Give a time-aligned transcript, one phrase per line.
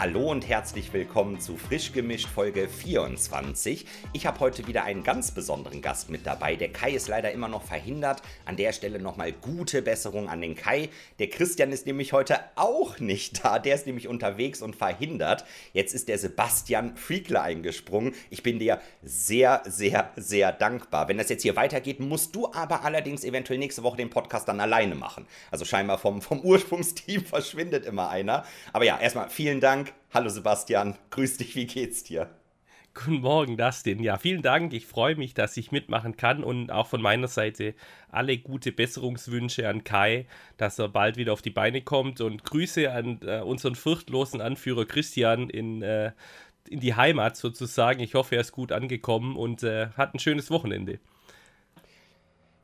[0.00, 3.84] Hallo und herzlich willkommen zu Frisch gemischt Folge 24.
[4.14, 6.56] Ich habe heute wieder einen ganz besonderen Gast mit dabei.
[6.56, 8.22] Der Kai ist leider immer noch verhindert.
[8.46, 10.88] An der Stelle nochmal gute Besserung an den Kai.
[11.18, 13.58] Der Christian ist nämlich heute auch nicht da.
[13.58, 15.44] Der ist nämlich unterwegs und verhindert.
[15.74, 18.14] Jetzt ist der Sebastian Friekler eingesprungen.
[18.30, 21.08] Ich bin dir sehr, sehr, sehr dankbar.
[21.08, 24.60] Wenn das jetzt hier weitergeht, musst du aber allerdings eventuell nächste Woche den Podcast dann
[24.60, 25.26] alleine machen.
[25.50, 28.46] Also scheinbar vom, vom Ursprungsteam verschwindet immer einer.
[28.72, 29.89] Aber ja, erstmal vielen Dank.
[30.12, 32.30] Hallo Sebastian, grüß dich, wie geht's dir?
[32.92, 34.02] Guten Morgen, Dustin.
[34.02, 34.72] Ja, vielen Dank.
[34.72, 37.74] Ich freue mich, dass ich mitmachen kann und auch von meiner Seite
[38.10, 40.26] alle gute Besserungswünsche an Kai,
[40.56, 44.86] dass er bald wieder auf die Beine kommt und Grüße an äh, unseren furchtlosen Anführer
[44.86, 46.10] Christian in, äh,
[46.68, 48.00] in die Heimat sozusagen.
[48.00, 50.98] Ich hoffe, er ist gut angekommen und äh, hat ein schönes Wochenende.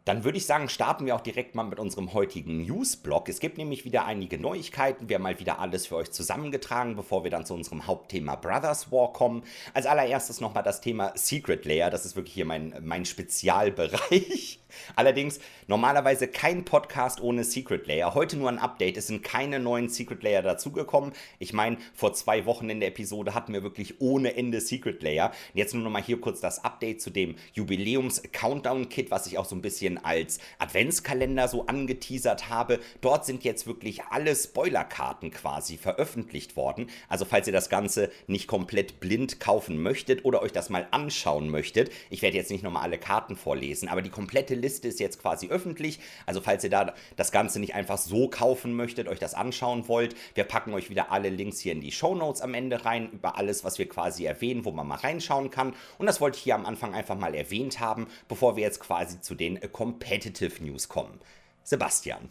[0.06, 3.28] Dann würde ich sagen, starten wir auch direkt mal mit unserem heutigen Newsblog.
[3.28, 5.08] Es gibt nämlich wieder einige Neuigkeiten.
[5.08, 8.92] Wir haben mal wieder alles für euch zusammengetragen, bevor wir dann zu unserem Hauptthema Brothers
[8.92, 9.42] War kommen.
[9.74, 11.90] Als allererstes nochmal das Thema Secret Layer.
[11.90, 14.60] Das ist wirklich hier mein, mein Spezialbereich.
[14.94, 18.14] Allerdings normalerweise kein Podcast ohne Secret Layer.
[18.14, 18.96] Heute nur ein Update.
[18.96, 21.12] Es sind keine neuen Secret Layer dazugekommen.
[21.38, 25.32] Ich meine, vor zwei Wochen in der Episode hatten wir wirklich ohne Ende Secret Layer.
[25.54, 29.62] Jetzt nur nochmal hier kurz das Update zu dem Jubiläums-Countdown-Kit, was ich auch so ein
[29.62, 32.80] bisschen als Adventskalender so angeteasert habe.
[33.00, 36.88] Dort sind jetzt wirklich alle Spoilerkarten quasi veröffentlicht worden.
[37.08, 41.48] Also falls ihr das Ganze nicht komplett blind kaufen möchtet oder euch das mal anschauen
[41.48, 45.20] möchtet, ich werde jetzt nicht nochmal alle Karten vorlesen, aber die komplette Liste ist jetzt
[45.20, 46.00] quasi öffentlich.
[46.26, 50.14] Also falls ihr da das Ganze nicht einfach so kaufen möchtet, euch das anschauen wollt,
[50.34, 53.36] wir packen euch wieder alle Links hier in die Show Notes am Ende rein, über
[53.36, 55.74] alles, was wir quasi erwähnen, wo man mal reinschauen kann.
[55.98, 59.20] Und das wollte ich hier am Anfang einfach mal erwähnt haben, bevor wir jetzt quasi
[59.20, 61.20] zu den Competitive News kommen.
[61.62, 62.30] Sebastian.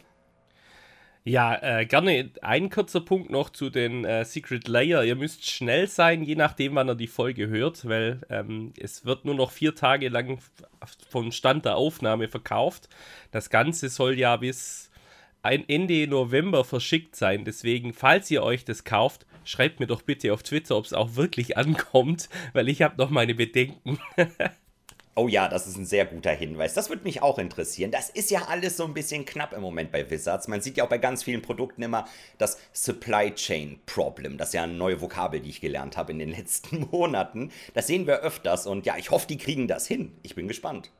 [1.24, 5.02] Ja, äh, gerne ein kurzer Punkt noch zu den äh, Secret Layer.
[5.04, 9.24] Ihr müsst schnell sein, je nachdem, wann ihr die Folge hört, weil ähm, es wird
[9.24, 10.38] nur noch vier Tage lang
[11.08, 12.90] vom Stand der Aufnahme verkauft.
[13.30, 14.90] Das Ganze soll ja bis
[15.42, 17.46] Ende November verschickt sein.
[17.46, 21.16] Deswegen, falls ihr euch das kauft, schreibt mir doch bitte auf Twitter, ob es auch
[21.16, 23.98] wirklich ankommt, weil ich habe noch meine Bedenken.
[25.18, 26.74] Oh ja, das ist ein sehr guter Hinweis.
[26.74, 27.90] Das würde mich auch interessieren.
[27.90, 30.46] Das ist ja alles so ein bisschen knapp im Moment bei Wizards.
[30.46, 32.04] Man sieht ja auch bei ganz vielen Produkten immer
[32.36, 34.36] das Supply Chain Problem.
[34.36, 37.50] Das ist ja eine neue Vokabel, die ich gelernt habe in den letzten Monaten.
[37.72, 40.12] Das sehen wir öfters und ja, ich hoffe, die kriegen das hin.
[40.22, 40.92] Ich bin gespannt.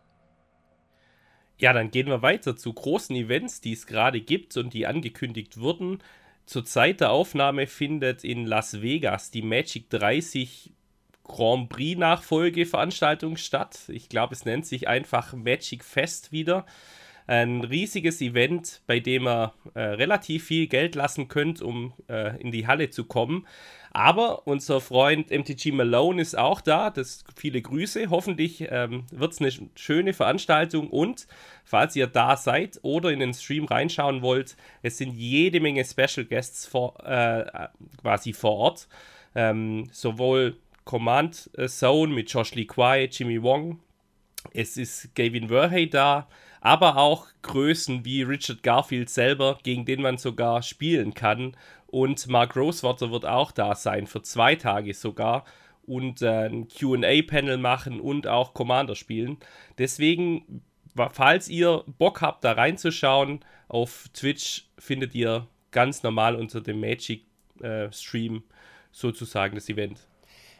[1.58, 5.60] Ja, dann gehen wir weiter zu großen Events, die es gerade gibt und die angekündigt
[5.60, 5.98] wurden.
[6.46, 10.72] Zur Zeit der Aufnahme findet in Las Vegas die Magic 30
[11.26, 13.80] Grand Prix Nachfolgeveranstaltung statt.
[13.88, 16.64] Ich glaube, es nennt sich einfach Magic Fest wieder.
[17.28, 22.52] Ein riesiges Event, bei dem ihr äh, relativ viel Geld lassen könnt, um äh, in
[22.52, 23.46] die Halle zu kommen.
[23.90, 26.90] Aber unser Freund MTG Malone ist auch da.
[26.90, 28.10] Das viele Grüße.
[28.10, 30.88] Hoffentlich ähm, wird es eine schöne Veranstaltung.
[30.88, 31.26] Und
[31.64, 36.26] falls ihr da seid oder in den Stream reinschauen wollt, es sind jede Menge Special
[36.26, 37.68] Guests vor, äh,
[38.00, 38.88] quasi vor Ort.
[39.34, 43.80] Ähm, sowohl Command Zone mit Josh Lee Kwai, Jimmy Wong.
[44.54, 46.28] Es ist Gavin Verhey da,
[46.60, 51.56] aber auch Größen wie Richard Garfield selber, gegen den man sogar spielen kann.
[51.88, 55.44] Und Mark Rosewater wird auch da sein, für zwei Tage sogar.
[55.86, 59.38] Und äh, ein QA-Panel machen und auch Commander spielen.
[59.78, 60.62] Deswegen,
[61.12, 68.36] falls ihr Bock habt, da reinzuschauen, auf Twitch findet ihr ganz normal unter dem Magic-Stream
[68.36, 68.42] äh,
[68.92, 70.06] sozusagen das Event.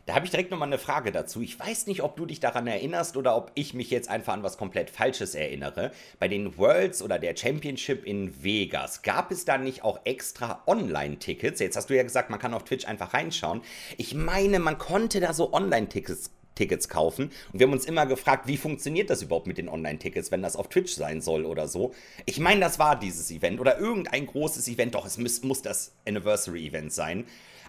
[0.07, 1.43] Da habe ich direkt nochmal eine Frage dazu.
[1.43, 4.45] Ich weiß nicht, ob du dich daran erinnerst oder ob ich mich jetzt einfach an
[4.45, 5.91] was komplett Falsches erinnere.
[6.21, 11.59] Bei den Worlds oder der Championship in Vegas gab es da nicht auch extra Online-Tickets?
[11.59, 13.63] Jetzt hast du ja gesagt, man kann auf Twitch einfach reinschauen.
[13.97, 17.31] Ich meine, man konnte da so Online-Tickets Tickets kaufen.
[17.53, 20.57] Und wir haben uns immer gefragt, wie funktioniert das überhaupt mit den Online-Tickets, wenn das
[20.57, 21.93] auf Twitch sein soll oder so.
[22.25, 24.95] Ich meine, das war dieses Event oder irgendein großes Event.
[24.95, 27.27] Doch, es muss, muss das Anniversary-Event sein.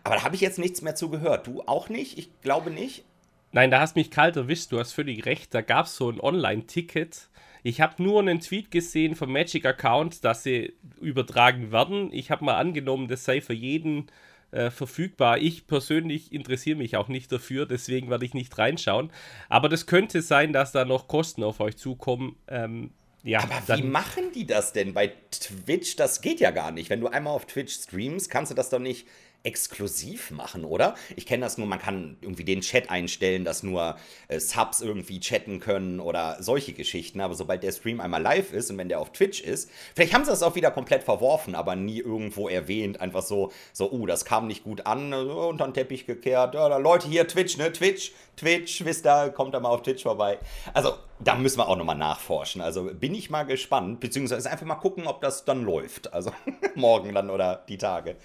[0.07, 1.48] Aber da habe ich jetzt nichts mehr zu gehört.
[1.48, 2.18] Du auch nicht?
[2.18, 3.04] Ich glaube nicht.
[3.51, 4.71] Nein, da hast mich kalt erwischt.
[4.71, 5.54] Du hast völlig recht.
[5.54, 7.30] Da gab es so ein Online-Ticket.
[7.63, 12.13] Ich habe nur einen Tweet gesehen vom Magic Account, dass sie übertragen werden.
[12.13, 14.07] Ich habe mal angenommen, das sei für jeden
[14.51, 15.39] äh, verfügbar.
[15.39, 19.12] Ich persönlich interessiere mich auch nicht dafür, deswegen werde ich nicht reinschauen.
[19.50, 22.38] Aber das könnte sein, dass da noch Kosten auf euch zukommen.
[22.48, 22.92] Ähm,
[23.24, 25.98] ja, Aber wie machen die das denn bei Twitch?
[25.98, 26.89] Das geht ja gar nicht.
[26.89, 29.07] Wenn du einmal auf Twitch streamst, kannst du das doch nicht
[29.48, 30.96] exklusiv machen, oder?
[31.16, 33.96] Ich kenne das nur, man kann irgendwie den Chat einstellen, dass nur
[34.28, 37.22] äh, Subs irgendwie chatten können oder solche Geschichten.
[37.22, 40.26] Aber sobald der Stream einmal live ist und wenn der auf Twitch ist, vielleicht haben
[40.26, 43.00] sie das auch wieder komplett verworfen, aber nie irgendwo erwähnt.
[43.00, 46.54] Einfach so, so, uh, das kam nicht gut an, uh, unter den Teppich gekehrt.
[46.54, 47.72] Ja, Leute, hier Twitch, ne?
[47.72, 50.40] Twitch, Twitch, wisst ihr, kommt da mal auf Twitch vorbei.
[50.74, 52.60] Also, da müssen wir auch nochmal nachforschen.
[52.60, 56.12] Also, bin ich mal gespannt, beziehungsweise einfach mal gucken, ob das dann läuft.
[56.14, 56.34] Also,
[56.76, 58.18] morgen dann oder die Tage.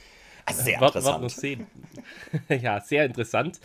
[0.45, 1.31] Also sehr interessant.
[1.31, 1.67] Sehen.
[2.49, 3.61] ja, sehr interessant.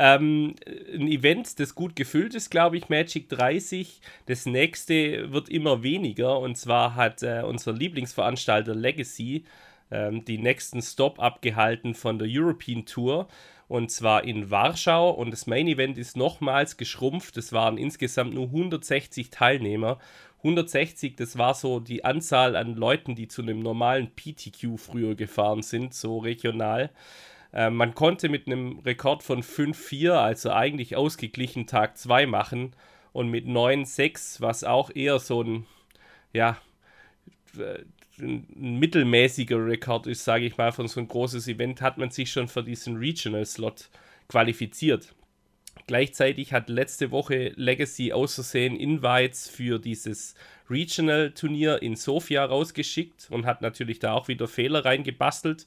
[0.00, 0.54] Ähm,
[0.94, 4.00] ein Event, das gut gefüllt ist, glaube ich, Magic 30.
[4.26, 6.38] Das nächste wird immer weniger.
[6.38, 9.44] Und zwar hat äh, unser Lieblingsveranstalter Legacy
[9.90, 13.26] ähm, die nächsten Stop abgehalten von der European Tour.
[13.66, 15.10] Und zwar in Warschau.
[15.10, 17.36] Und das Main Event ist nochmals geschrumpft.
[17.36, 19.98] Es waren insgesamt nur 160 Teilnehmer.
[20.38, 25.62] 160, das war so die Anzahl an Leuten, die zu einem normalen PTQ früher gefahren
[25.62, 26.90] sind, so regional.
[27.52, 32.74] Äh, man konnte mit einem Rekord von 5-4, also eigentlich ausgeglichen Tag 2 machen
[33.12, 35.66] und mit 9-6, was auch eher so ein,
[36.32, 36.56] ja,
[38.20, 42.30] ein mittelmäßiger Rekord ist, sage ich mal, von so ein großes Event, hat man sich
[42.30, 43.90] schon für diesen Regional Slot
[44.28, 45.14] qualifiziert.
[45.88, 50.34] Gleichzeitig hat letzte Woche Legacy außersehen Invites für dieses
[50.68, 55.64] Regional-Turnier in Sofia rausgeschickt und hat natürlich da auch wieder Fehler reingebastelt.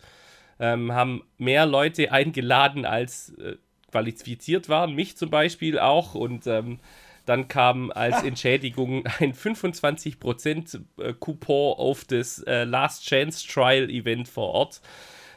[0.60, 3.56] Ähm, haben mehr Leute eingeladen, als äh,
[3.90, 6.14] qualifiziert waren, mich zum Beispiel auch.
[6.14, 6.80] Und ähm,
[7.26, 14.28] dann kam als Entschädigung ein 25% äh, Coupon auf das äh, Last Chance Trial Event
[14.28, 14.82] vor Ort.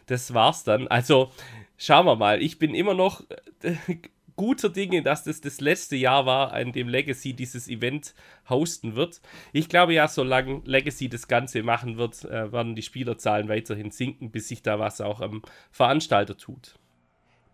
[0.04, 0.88] Das war's dann.
[0.88, 1.32] Also
[1.78, 2.42] schauen wir mal.
[2.42, 3.22] Ich bin immer noch
[3.62, 3.76] äh,
[4.36, 8.14] guter Dinge, dass das das letzte Jahr war, an dem Legacy dieses Event
[8.48, 9.20] hosten wird.
[9.52, 14.30] Ich glaube ja, solange Legacy das Ganze machen wird, äh, werden die Spielerzahlen weiterhin sinken,
[14.30, 16.74] bis sich da was auch am Veranstalter tut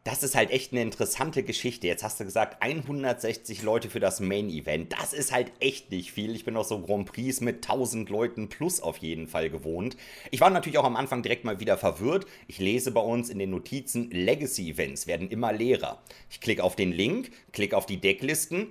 [0.05, 1.87] das ist halt echt eine interessante Geschichte.
[1.87, 4.93] Jetzt hast du gesagt, 160 Leute für das Main-Event.
[4.93, 6.35] Das ist halt echt nicht viel.
[6.35, 9.99] Ich bin auch so Grand Prix mit 1000 Leuten plus auf jeden Fall gewohnt.
[10.31, 12.25] Ich war natürlich auch am Anfang direkt mal wieder verwirrt.
[12.47, 16.03] Ich lese bei uns in den Notizen, Legacy-Events werden immer leerer.
[16.31, 18.69] Ich klicke auf den Link, klicke auf die Decklisten,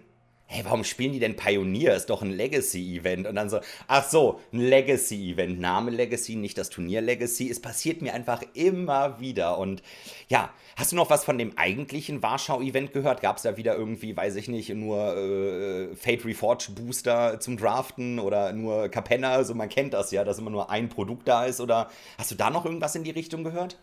[0.52, 1.96] hey, warum spielen die denn Pioneer?
[1.96, 3.28] Ist doch ein Legacy-Event.
[3.28, 5.60] Und dann so, ach so, ein Legacy-Event.
[5.60, 7.52] Name Legacy, nicht das Turnier Legacy.
[7.52, 9.60] Es passiert mir einfach immer wieder.
[9.60, 9.84] Und
[10.28, 13.22] ja, hast du noch was von dem eigentlichen Warschau-Event gehört?
[13.22, 18.18] Gab es da wieder irgendwie, weiß ich nicht, nur äh, Fate Reforged Booster zum Draften
[18.18, 19.34] oder nur Capenna?
[19.34, 21.62] Also man kennt das ja, dass immer nur ein Produkt da ist.
[21.62, 23.78] Oder hast du da noch irgendwas in die Richtung gehört?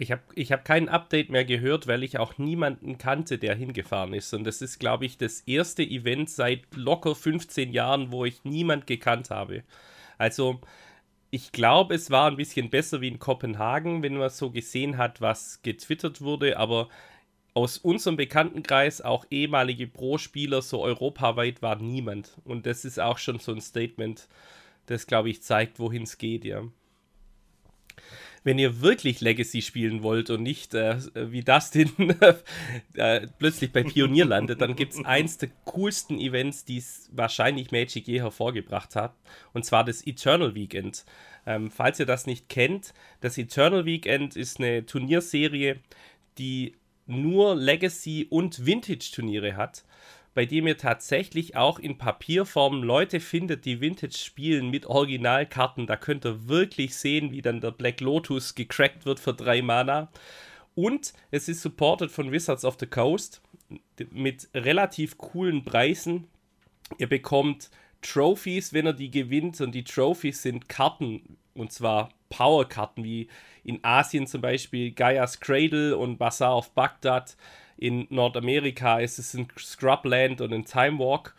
[0.00, 4.14] Ich habe ich hab kein Update mehr gehört, weil ich auch niemanden kannte, der hingefahren
[4.14, 4.32] ist.
[4.32, 8.86] Und das ist, glaube ich, das erste Event seit locker 15 Jahren, wo ich niemand
[8.86, 9.64] gekannt habe.
[10.16, 10.60] Also,
[11.32, 15.20] ich glaube, es war ein bisschen besser wie in Kopenhagen, wenn man so gesehen hat,
[15.20, 16.58] was getwittert wurde.
[16.58, 16.88] Aber
[17.54, 22.38] aus unserem Bekanntenkreis, auch ehemalige Pro-Spieler, so europaweit, war niemand.
[22.44, 24.28] Und das ist auch schon so ein Statement,
[24.86, 26.62] das, glaube ich, zeigt, wohin es geht, ja
[28.44, 31.90] wenn ihr wirklich Legacy spielen wollt und nicht äh, wie Dustin
[32.94, 37.70] äh, plötzlich bei Pionier landet, dann gibt es eins der coolsten Events, die es wahrscheinlich
[37.70, 39.14] Magic je hervorgebracht hat,
[39.52, 41.04] und zwar das Eternal Weekend.
[41.46, 45.78] Ähm, falls ihr das nicht kennt, das Eternal Weekend ist eine Turnierserie,
[46.38, 46.74] die
[47.06, 49.84] nur Legacy und Vintage-Turniere hat
[50.38, 55.88] bei dem ihr tatsächlich auch in Papierform Leute findet, die Vintage spielen mit Originalkarten.
[55.88, 60.12] Da könnt ihr wirklich sehen, wie dann der Black Lotus gecrackt wird für drei Mana.
[60.76, 63.42] Und es ist supported von Wizards of the Coast
[64.12, 66.28] mit relativ coolen Preisen.
[66.98, 67.68] Ihr bekommt
[68.00, 69.60] Trophies, wenn ihr die gewinnt.
[69.60, 73.26] Und die Trophies sind Karten, und zwar Powerkarten, wie
[73.64, 77.36] in Asien zum Beispiel Gaia's Cradle und Bazaar of Baghdad.
[77.78, 81.34] In Nordamerika ist es ein Scrubland und ein Time Walk.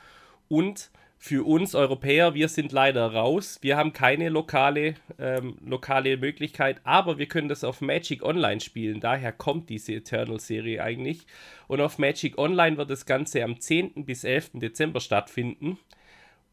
[0.48, 3.60] Und für uns Europäer, wir sind leider raus.
[3.62, 9.01] Wir haben keine lokale, ähm, lokale Möglichkeit, aber wir können das auf Magic Online spielen.
[9.01, 11.27] Daher kommt diese Eternal-Serie eigentlich.
[11.67, 14.05] Und auf Magic Online wird das Ganze am 10.
[14.05, 14.51] bis 11.
[14.53, 15.77] Dezember stattfinden.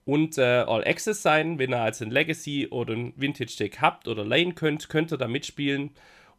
[0.04, 4.08] Und äh, All Access sein, wenn ihr also ein Legacy oder ein Vintage Deck habt
[4.08, 5.90] oder leihen könnt, könnt ihr da mitspielen.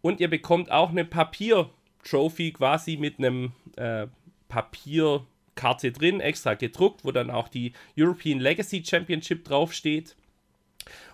[0.01, 1.70] Und ihr bekommt auch eine Papier-
[2.10, 4.08] Trophy quasi mit einem äh,
[4.48, 10.16] Papierkarte drin, extra gedruckt, wo dann auch die European Legacy Championship draufsteht.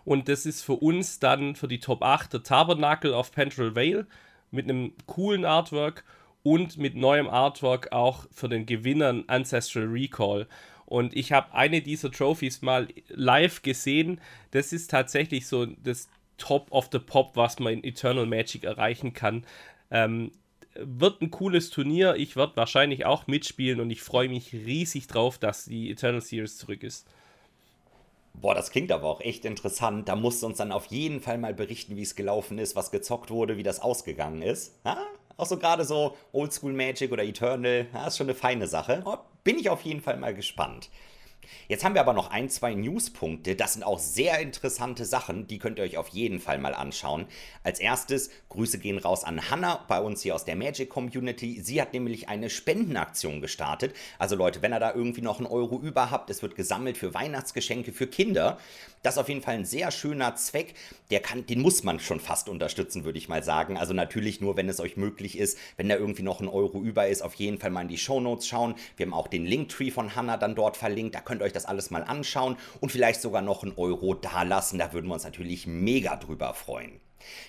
[0.05, 4.05] Und das ist für uns dann für die Top 8 der Tabernacle of Pentral Vale
[4.51, 6.03] mit einem coolen Artwork
[6.43, 10.47] und mit neuem Artwork auch für den Gewinnern Ancestral Recall.
[10.85, 14.19] Und ich habe eine dieser Trophies mal live gesehen.
[14.51, 19.13] Das ist tatsächlich so das Top of the Pop, was man in Eternal Magic erreichen
[19.13, 19.45] kann.
[19.89, 20.31] Ähm,
[20.75, 22.15] wird ein cooles Turnier.
[22.15, 26.57] Ich werde wahrscheinlich auch mitspielen und ich freue mich riesig drauf, dass die Eternal Series
[26.57, 27.07] zurück ist.
[28.33, 30.09] Boah, das klingt aber auch echt interessant.
[30.09, 32.91] Da musst du uns dann auf jeden Fall mal berichten, wie es gelaufen ist, was
[32.91, 34.73] gezockt wurde, wie das ausgegangen ist.
[34.85, 34.97] Ha?
[35.37, 39.03] Auch so gerade so Oldschool Magic oder Eternal, ja, ist schon eine feine Sache.
[39.43, 40.89] Bin ich auf jeden Fall mal gespannt.
[41.67, 43.55] Jetzt haben wir aber noch ein, zwei Newspunkte.
[43.55, 45.47] Das sind auch sehr interessante Sachen.
[45.47, 47.25] Die könnt ihr euch auf jeden Fall mal anschauen.
[47.63, 51.61] Als erstes, Grüße gehen raus an Hannah bei uns hier aus der Magic Community.
[51.61, 53.95] Sie hat nämlich eine Spendenaktion gestartet.
[54.19, 57.13] Also Leute, wenn ihr da irgendwie noch einen Euro über habt, es wird gesammelt für
[57.13, 58.57] Weihnachtsgeschenke für Kinder.
[59.03, 60.75] Das ist auf jeden Fall ein sehr schöner Zweck.
[61.11, 63.77] Der kann, den muss man schon fast unterstützen, würde ich mal sagen.
[63.77, 67.07] Also natürlich nur, wenn es euch möglich ist, wenn da irgendwie noch ein Euro über
[67.09, 68.75] ist, auf jeden Fall mal in die Show Notes schauen.
[68.95, 71.15] Wir haben auch den Linktree von Hannah dann dort verlinkt.
[71.15, 74.79] Da könnt ihr euch das alles mal anschauen und vielleicht sogar noch einen Euro dalassen.
[74.79, 77.02] Da würden wir uns natürlich mega drüber freuen.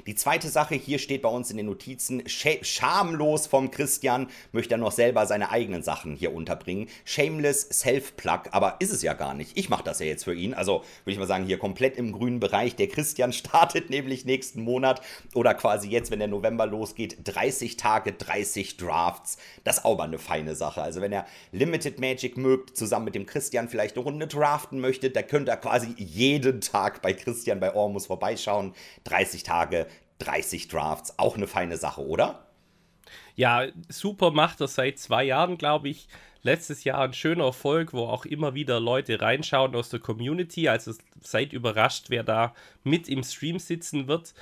[0.06, 4.78] Die zweite Sache, hier steht bei uns in den Notizen, schamlos vom Christian, möchte er
[4.78, 6.88] noch selber seine eigenen Sachen hier unterbringen.
[7.04, 9.56] Shameless Self-Plug, aber ist es ja gar nicht.
[9.56, 10.54] Ich mache das ja jetzt für ihn.
[10.54, 12.76] Also würde ich mal sagen, hier komplett im grünen Bereich.
[12.76, 15.00] Der Christian startet nämlich nächsten Monat
[15.34, 19.38] oder quasi jetzt, wenn der November losgeht, 30 Tage, 30 Drafts.
[19.64, 20.82] Das ist auch mal eine feine Sache.
[20.82, 25.10] Also wenn er Limited Magic mögt, zusammen mit dem Christian vielleicht eine Runde draften möchte,
[25.10, 28.74] da könnt ihr quasi jeden Tag bei Christian bei Ormus vorbeischauen.
[29.04, 29.86] 30 Tage Tage
[30.18, 31.18] 30 Drafts.
[31.18, 32.46] Auch eine feine Sache, oder?
[33.34, 36.08] Ja, super macht er seit zwei Jahren, glaube ich.
[36.42, 40.68] Letztes Jahr ein schöner Erfolg, wo auch immer wieder Leute reinschauen aus der Community.
[40.68, 44.34] Also seid überrascht, wer da mit im Stream sitzen wird.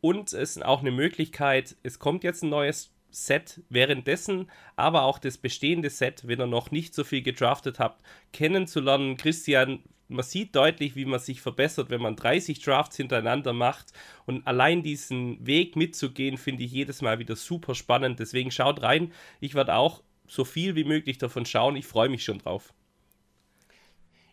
[0.00, 5.18] Und es ist auch eine Möglichkeit, es kommt jetzt ein neues Set währenddessen, aber auch
[5.18, 9.18] das bestehende Set, wenn ihr noch nicht so viel gedraftet habt, kennenzulernen.
[9.18, 13.92] Christian man sieht deutlich, wie man sich verbessert, wenn man 30 Drafts hintereinander macht.
[14.26, 18.18] Und allein diesen Weg mitzugehen, finde ich jedes Mal wieder super spannend.
[18.20, 19.12] Deswegen schaut rein.
[19.40, 21.76] Ich werde auch so viel wie möglich davon schauen.
[21.76, 22.72] Ich freue mich schon drauf.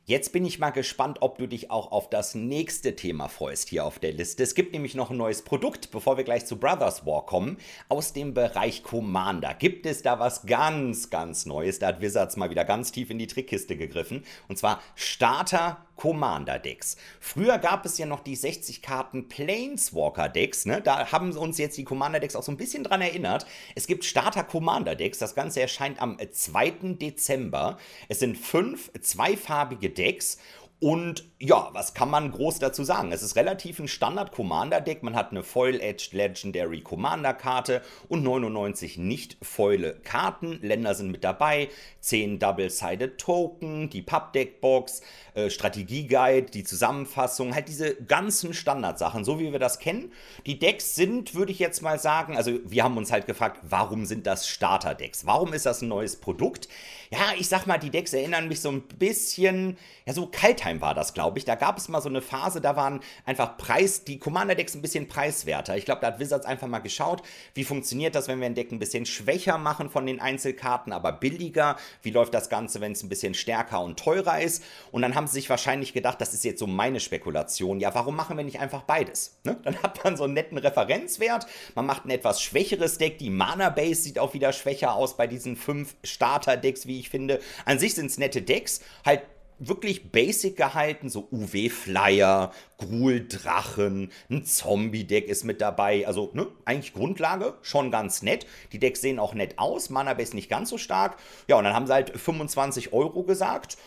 [0.10, 3.84] Jetzt bin ich mal gespannt, ob du dich auch auf das nächste Thema freust hier
[3.84, 4.42] auf der Liste.
[4.42, 7.58] Es gibt nämlich noch ein neues Produkt, bevor wir gleich zu Brothers War kommen,
[7.90, 9.54] aus dem Bereich Commander.
[9.54, 11.80] Gibt es da was ganz, ganz Neues?
[11.80, 14.24] Da hat Wizards mal wieder ganz tief in die Trickkiste gegriffen.
[14.48, 16.96] Und zwar Starter Commander Decks.
[17.20, 20.66] Früher gab es ja noch die 60 Karten Planeswalker Decks.
[20.66, 20.82] Ne?
[20.82, 23.46] Da haben uns jetzt die Commander Decks auch so ein bisschen dran erinnert.
[23.75, 25.18] Es gibt Starter Commander Decks.
[25.18, 26.94] Das Ganze erscheint am 2.
[26.94, 27.77] Dezember.
[28.08, 30.38] Es sind fünf zweifarbige Decks
[30.80, 33.12] und ja, was kann man groß dazu sagen?
[33.12, 35.02] Es ist relativ ein Standard-Commander-Deck.
[35.02, 40.60] Man hat eine Foil-Edged Legendary Commander-Karte und 99 nicht-foile Karten.
[40.62, 41.70] Länder sind mit dabei,
[42.02, 45.02] 10 Double-Sided Token, die Pub-Deck-Box,
[45.34, 50.12] äh, Strategie-Guide, die Zusammenfassung, halt diese ganzen Standardsachen, so wie wir das kennen.
[50.46, 54.06] Die Decks sind, würde ich jetzt mal sagen, also wir haben uns halt gefragt, warum
[54.06, 55.26] sind das Starter-Decks?
[55.26, 56.68] Warum ist das ein neues Produkt?
[57.12, 60.28] Ja, ich sag mal, die Decks erinnern mich so ein bisschen, ja, so
[60.68, 61.46] Kaltheim war das, glaube ich.
[61.46, 65.08] Da gab es mal so eine Phase, da waren einfach Preis, die Commander-Decks ein bisschen
[65.08, 65.78] preiswerter.
[65.78, 68.72] Ich glaube, da hat Wizards einfach mal geschaut, wie funktioniert das, wenn wir ein Deck
[68.72, 71.78] ein bisschen schwächer machen von den Einzelkarten, aber billiger.
[72.02, 74.64] Wie läuft das Ganze, wenn es ein bisschen stärker und teurer ist?
[74.92, 77.80] Und dann haben sie sich wahrscheinlich gedacht, das ist jetzt so meine Spekulation.
[77.80, 79.38] Ja, warum machen wir nicht einfach beides?
[79.44, 79.58] Ne?
[79.64, 81.48] Dann hat man so einen netten Referenzwert.
[81.76, 83.18] Man macht ein etwas schwächeres Deck.
[83.18, 87.40] Die Mana-Base sieht auch wieder schwächer aus bei diesen fünf Starter-Decks, wie ich finde.
[87.66, 88.82] An sich sind es nette Decks.
[89.06, 89.22] Halt
[89.60, 96.06] wirklich basic gehalten, so UW-Flyer, Gruul-Drachen, ein Zombie-Deck ist mit dabei.
[96.08, 98.46] Also, ne, eigentlich Grundlage, schon ganz nett.
[98.72, 101.18] Die Decks sehen auch nett aus, Mana-Base nicht ganz so stark.
[101.48, 103.78] Ja, und dann haben sie halt 25 Euro gesagt.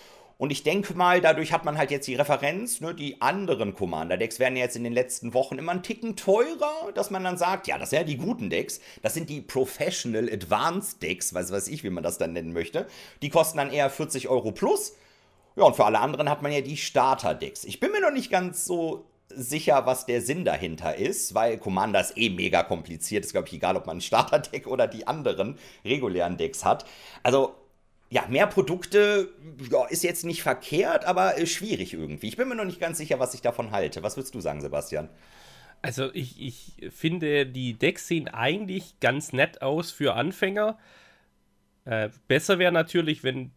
[0.40, 4.38] Und ich denke mal, dadurch hat man halt jetzt die Referenz, ne, die anderen Commander-Decks
[4.38, 7.76] werden jetzt in den letzten Wochen immer einen Ticken teurer, dass man dann sagt, ja,
[7.76, 11.84] das sind ja die guten Decks, das sind die Professional Advanced Decks, weiß weiß ich,
[11.84, 12.86] wie man das dann nennen möchte.
[13.20, 14.96] Die kosten dann eher 40 Euro plus.
[15.56, 17.64] Ja, und für alle anderen hat man ja die Starter-Decks.
[17.64, 22.00] Ich bin mir noch nicht ganz so sicher, was der Sinn dahinter ist, weil Commander
[22.00, 23.24] ist eh mega kompliziert.
[23.24, 26.84] Ist, glaube ich, egal, ob man ein Starter-Deck oder die anderen regulären Decks hat.
[27.22, 27.54] Also,
[28.10, 29.28] ja, mehr Produkte
[29.70, 32.28] ja, ist jetzt nicht verkehrt, aber schwierig irgendwie.
[32.28, 34.02] Ich bin mir noch nicht ganz sicher, was ich davon halte.
[34.02, 35.08] Was würdest du sagen, Sebastian?
[35.82, 40.78] Also, ich, ich finde, die Decks sehen eigentlich ganz nett aus für Anfänger.
[41.84, 43.52] Äh, besser wäre natürlich, wenn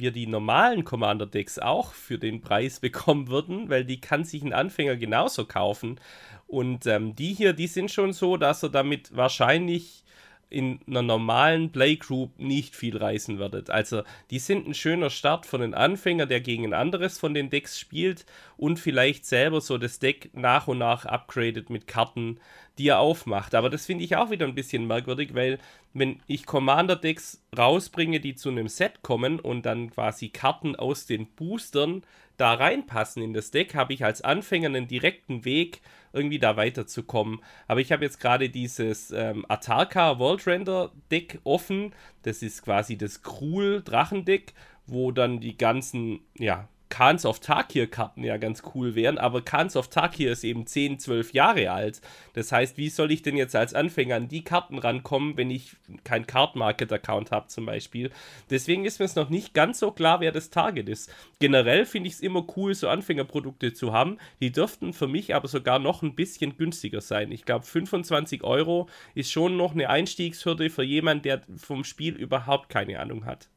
[0.00, 4.52] wir die normalen Commander-Decks auch für den Preis bekommen würden, weil die kann sich ein
[4.52, 6.00] Anfänger genauso kaufen.
[6.46, 10.04] Und ähm, die hier, die sind schon so, dass er damit wahrscheinlich
[10.50, 13.70] in einer normalen Playgroup nicht viel reißen werdet.
[13.70, 17.50] Also die sind ein schöner Start für einen Anfänger, der gegen ein anderes von den
[17.50, 18.24] Decks spielt
[18.56, 22.40] und vielleicht selber so das Deck nach und nach upgradet mit Karten,
[22.78, 23.54] die er aufmacht.
[23.54, 25.58] Aber das finde ich auch wieder ein bisschen merkwürdig, weil
[25.92, 31.26] wenn ich Commander-Decks rausbringe, die zu einem Set kommen und dann quasi Karten aus den
[31.26, 32.02] Boostern
[32.36, 35.80] da reinpassen in das Deck, habe ich als Anfänger einen direkten Weg,
[36.12, 37.40] irgendwie da weiterzukommen.
[37.66, 41.92] Aber ich habe jetzt gerade dieses ähm, Atarka World Render Deck offen.
[42.22, 44.54] Das ist quasi das Krul Drachendeck,
[44.86, 49.88] wo dann die ganzen, ja, Khans of Takir-Karten ja ganz cool wären, aber Khans of
[49.88, 52.00] Takir ist eben 10, 12 Jahre alt.
[52.34, 55.76] Das heißt, wie soll ich denn jetzt als Anfänger an die Karten rankommen, wenn ich
[56.04, 58.10] kein Card Market Account habe zum Beispiel?
[58.50, 61.12] Deswegen ist mir es noch nicht ganz so klar, wer das Target ist.
[61.38, 64.18] Generell finde ich es immer cool, so Anfängerprodukte zu haben.
[64.40, 67.32] Die dürften für mich aber sogar noch ein bisschen günstiger sein.
[67.32, 72.68] Ich glaube, 25 Euro ist schon noch eine Einstiegshürde für jemanden, der vom Spiel überhaupt
[72.68, 73.48] keine Ahnung hat.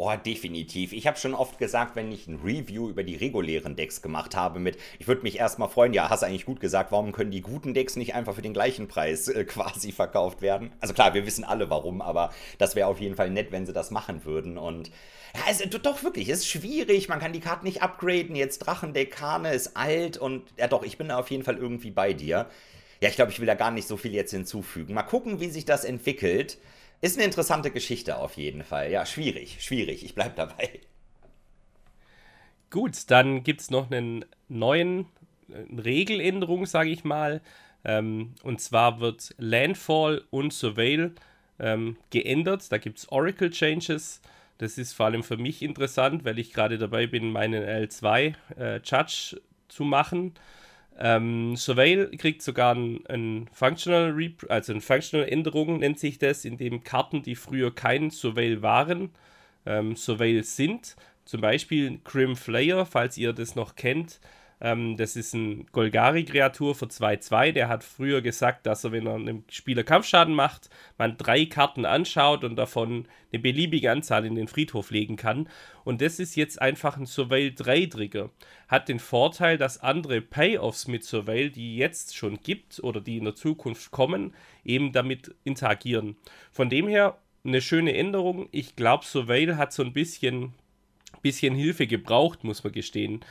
[0.00, 0.92] Oh, definitiv.
[0.92, 4.60] Ich habe schon oft gesagt, wenn ich ein Review über die regulären Decks gemacht habe
[4.60, 7.74] mit, ich würde mich erstmal freuen, ja, hast eigentlich gut gesagt, warum können die guten
[7.74, 10.70] Decks nicht einfach für den gleichen Preis äh, quasi verkauft werden?
[10.78, 13.72] Also klar, wir wissen alle warum, aber das wäre auf jeden Fall nett, wenn sie
[13.72, 14.92] das machen würden und
[15.34, 19.10] ja, also doch wirklich, es ist schwierig, man kann die Karten nicht upgraden, jetzt Drachendeck,
[19.10, 22.46] Kane ist alt und ja doch, ich bin da auf jeden Fall irgendwie bei dir.
[23.00, 24.94] Ja, ich glaube, ich will da gar nicht so viel jetzt hinzufügen.
[24.94, 26.58] Mal gucken, wie sich das entwickelt.
[27.00, 28.90] Ist eine interessante Geschichte auf jeden Fall.
[28.90, 30.04] Ja, schwierig, schwierig.
[30.04, 30.80] Ich bleibe dabei.
[32.70, 35.06] Gut, dann gibt es noch einen neuen
[35.52, 37.40] eine Regeländerung, sage ich mal.
[37.84, 41.14] Ähm, und zwar wird Landfall und Surveil
[41.58, 42.70] ähm, geändert.
[42.70, 44.20] Da gibt es Oracle Changes.
[44.58, 48.80] Das ist vor allem für mich interessant, weil ich gerade dabei bin, meinen L2 äh,
[48.84, 50.34] Judge zu machen.
[50.98, 56.44] Ähm, Surveil kriegt sogar ein, ein Functional Rep also eine Functional Änderung nennt sich das,
[56.44, 59.10] in dem Karten, die früher kein Surveil waren,
[59.64, 60.96] ähm, Surveil sind.
[61.24, 64.18] Zum Beispiel Grim Flayer, falls ihr das noch kennt,
[64.60, 67.52] ähm, das ist ein Golgari-Kreatur für 2-2.
[67.52, 71.84] Der hat früher gesagt, dass er, wenn er einem Spieler Kampfschaden macht, man drei Karten
[71.84, 75.48] anschaut und davon eine beliebige Anzahl in den Friedhof legen kann.
[75.84, 78.30] Und das ist jetzt einfach ein Surveil 3-Trigger.
[78.66, 83.24] Hat den Vorteil, dass andere Payoffs mit Surveil, die jetzt schon gibt oder die in
[83.24, 86.16] der Zukunft kommen, eben damit interagieren.
[86.50, 88.48] Von dem her eine schöne Änderung.
[88.50, 90.52] Ich glaube, Surveil hat so ein bisschen,
[91.22, 93.24] bisschen Hilfe gebraucht, muss man gestehen.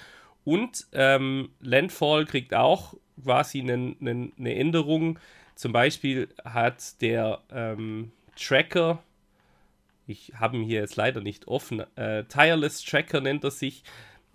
[0.47, 5.19] Und ähm, Landfall kriegt auch quasi eine, eine, eine Änderung.
[5.55, 9.03] Zum Beispiel hat der ähm, Tracker,
[10.05, 13.83] ich habe ihn hier jetzt leider nicht offen, äh, Tireless Tracker nennt er sich,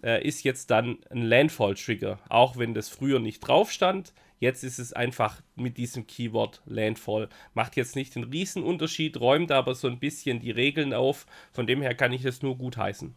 [0.02, 2.18] äh, ist jetzt dann ein Landfall-Trigger.
[2.28, 7.30] Auch wenn das früher nicht drauf stand, jetzt ist es einfach mit diesem Keyword Landfall.
[7.54, 11.24] Macht jetzt nicht den Riesenunterschied, räumt aber so ein bisschen die Regeln auf.
[11.52, 13.14] Von dem her kann ich das nur gut heißen.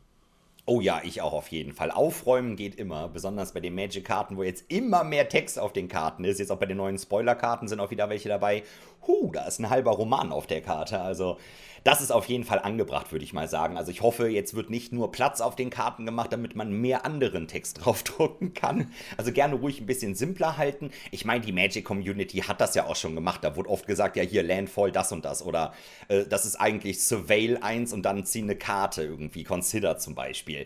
[0.68, 1.92] Oh ja, ich auch auf jeden Fall.
[1.92, 6.24] Aufräumen geht immer, besonders bei den Magic-Karten, wo jetzt immer mehr Text auf den Karten
[6.24, 6.40] ist.
[6.40, 8.64] Jetzt auch bei den neuen Spoiler-Karten sind auch wieder welche dabei.
[9.06, 11.00] Huh, da ist ein halber Roman auf der Karte.
[11.00, 11.38] Also,
[11.86, 13.78] das ist auf jeden Fall angebracht, würde ich mal sagen.
[13.78, 17.06] Also, ich hoffe, jetzt wird nicht nur Platz auf den Karten gemacht, damit man mehr
[17.06, 18.92] anderen Text draufdrucken kann.
[19.18, 20.90] Also, gerne ruhig ein bisschen simpler halten.
[21.12, 23.44] Ich meine, die Magic-Community hat das ja auch schon gemacht.
[23.44, 25.46] Da wurde oft gesagt, ja, hier Landfall, das und das.
[25.46, 25.74] Oder
[26.08, 29.44] äh, das ist eigentlich Surveil 1 und dann zieh eine Karte irgendwie.
[29.44, 30.66] Consider zum Beispiel.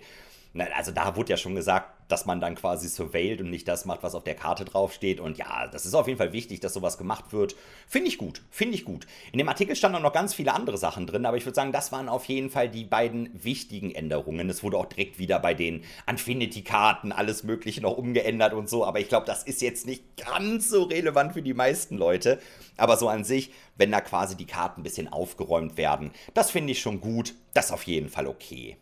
[0.58, 4.02] Also da wurde ja schon gesagt, dass man dann quasi surveillt und nicht das macht,
[4.02, 5.20] was auf der Karte draufsteht.
[5.20, 7.56] Und ja, das ist auf jeden Fall wichtig, dass sowas gemacht wird.
[7.88, 9.06] Finde ich gut, finde ich gut.
[9.32, 11.92] In dem Artikel standen noch ganz viele andere Sachen drin, aber ich würde sagen, das
[11.92, 14.50] waren auf jeden Fall die beiden wichtigen Änderungen.
[14.50, 19.00] Es wurde auch direkt wieder bei den Infinity-Karten alles Mögliche noch umgeändert und so, aber
[19.00, 22.40] ich glaube, das ist jetzt nicht ganz so relevant für die meisten Leute.
[22.76, 26.72] Aber so an sich, wenn da quasi die Karten ein bisschen aufgeräumt werden, das finde
[26.72, 27.36] ich schon gut.
[27.54, 28.78] Das ist auf jeden Fall okay.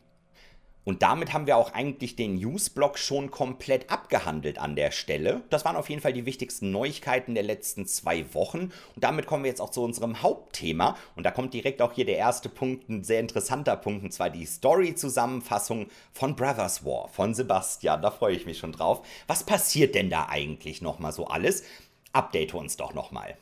[0.87, 5.41] Und damit haben wir auch eigentlich den Newsblock schon komplett abgehandelt an der Stelle.
[5.49, 8.71] Das waren auf jeden Fall die wichtigsten Neuigkeiten der letzten zwei Wochen.
[8.95, 10.95] Und damit kommen wir jetzt auch zu unserem Hauptthema.
[11.17, 14.29] Und da kommt direkt auch hier der erste Punkt, ein sehr interessanter Punkt, und zwar
[14.29, 18.01] die Story-Zusammenfassung von Brothers War von Sebastian.
[18.01, 19.05] Da freue ich mich schon drauf.
[19.27, 21.65] Was passiert denn da eigentlich nochmal so alles?
[22.13, 23.35] Update uns doch nochmal.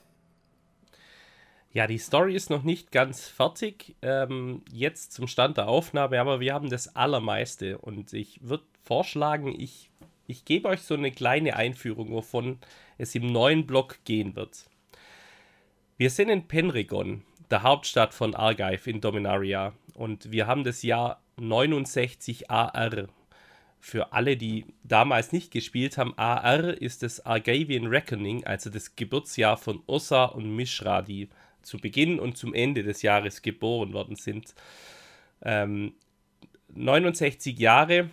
[1.75, 6.39] Ja, die Story ist noch nicht ganz fertig, ähm, jetzt zum Stand der Aufnahme, aber
[6.39, 9.89] wir haben das Allermeiste und ich würde vorschlagen, ich,
[10.25, 12.59] ich gebe euch so eine kleine Einführung, wovon
[12.97, 14.69] es im neuen Block gehen wird.
[15.97, 21.21] Wir sind in Penregon, der Hauptstadt von Argive in Dominaria und wir haben das Jahr
[21.35, 23.09] 69 AR.
[23.81, 29.57] Für alle, die damals nicht gespielt haben, AR ist das Argavian Reckoning, also das Geburtsjahr
[29.57, 31.27] von Ossa und Mishra, die
[31.65, 34.55] zu Beginn und zum Ende des Jahres geboren worden sind.
[35.41, 35.93] Ähm,
[36.69, 38.09] 69 Jahre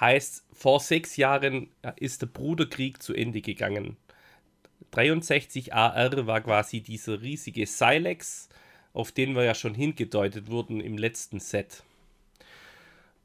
[0.00, 3.96] heißt, vor sechs Jahren ist der Bruderkrieg zu Ende gegangen.
[4.90, 8.48] 63 AR war quasi dieser riesige Silex,
[8.92, 11.82] auf den wir ja schon hingedeutet wurden im letzten Set.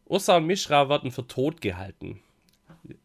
[0.06, 2.22] Ursa und Mishra werden für tot gehalten.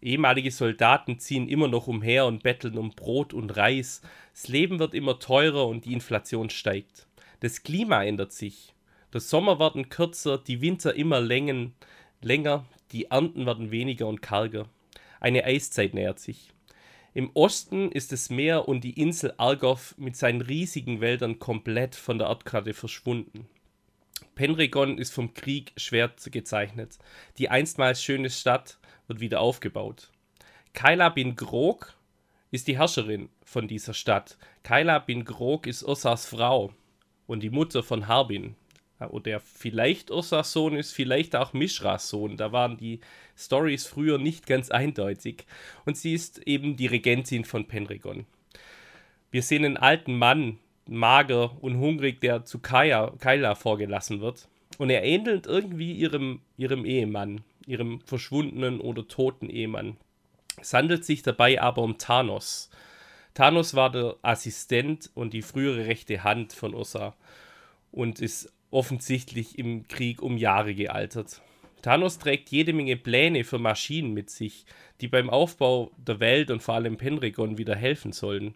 [0.00, 4.02] Ehemalige Soldaten ziehen immer noch umher und betteln um Brot und Reis.
[4.32, 7.06] Das Leben wird immer teurer und die Inflation steigt.
[7.40, 8.74] Das Klima ändert sich.
[9.12, 11.74] Der Sommer werden kürzer, die Winter immer längen,
[12.20, 14.68] länger, die Ernten werden weniger und karger.
[15.20, 16.52] Eine Eiszeit nähert sich.
[17.14, 22.18] Im Osten ist das Meer und die Insel Argov mit seinen riesigen Wäldern komplett von
[22.18, 23.46] der Erdkarte verschwunden.
[24.34, 26.98] Penregon ist vom Krieg schwer gezeichnet.
[27.38, 30.10] Die einstmals schöne Stadt wird wieder aufgebaut.
[30.72, 31.94] Kaila bin Grog
[32.50, 34.38] ist die Herrscherin von dieser Stadt.
[34.62, 36.72] Kaila bin Grog ist Ursas Frau
[37.26, 38.56] und die Mutter von Harbin.
[39.08, 42.36] Oder vielleicht Ursas Sohn ist, vielleicht auch Mishras Sohn.
[42.36, 43.00] Da waren die
[43.36, 45.44] Stories früher nicht ganz eindeutig.
[45.84, 48.26] Und sie ist eben die Regentin von Penregon.
[49.30, 50.58] Wir sehen einen alten Mann,
[50.92, 54.48] mager und hungrig, der zu Kaya, Kyla vorgelassen wird.
[54.78, 59.96] Und er ähnelt irgendwie ihrem, ihrem Ehemann, ihrem verschwundenen oder toten Ehemann.
[60.60, 62.70] Es handelt sich dabei aber um Thanos.
[63.34, 67.14] Thanos war der Assistent und die frühere rechte Hand von Ursa
[67.90, 71.40] und ist offensichtlich im Krieg um Jahre gealtert.
[71.82, 74.64] Thanos trägt jede Menge Pläne für Maschinen mit sich,
[75.00, 78.54] die beim Aufbau der Welt und vor allem Penregon wieder helfen sollen.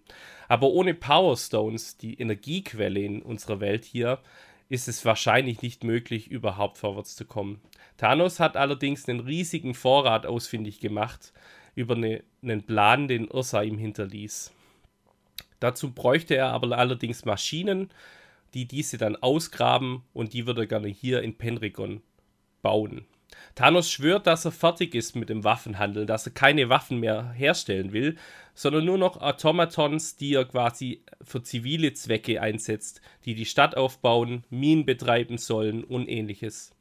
[0.49, 4.21] Aber ohne Power Stones, die Energiequelle in unserer Welt hier,
[4.69, 7.61] ist es wahrscheinlich nicht möglich, überhaupt vorwärts zu kommen.
[7.97, 11.33] Thanos hat allerdings einen riesigen Vorrat ausfindig gemacht
[11.75, 14.53] über eine, einen Plan, den Ursa ihm hinterließ.
[15.61, 17.91] Dazu bräuchte er aber allerdings Maschinen,
[18.55, 22.03] die diese dann ausgraben und die würde er gerne hier in Penregon
[22.63, 23.05] bauen.
[23.55, 27.93] Thanos schwört, dass er fertig ist mit dem Waffenhandel, dass er keine Waffen mehr herstellen
[27.93, 28.17] will,
[28.55, 34.45] sondern nur noch Automatons, die er quasi für zivile Zwecke einsetzt, die die Stadt aufbauen,
[34.51, 36.73] Minen betreiben sollen und ähnliches.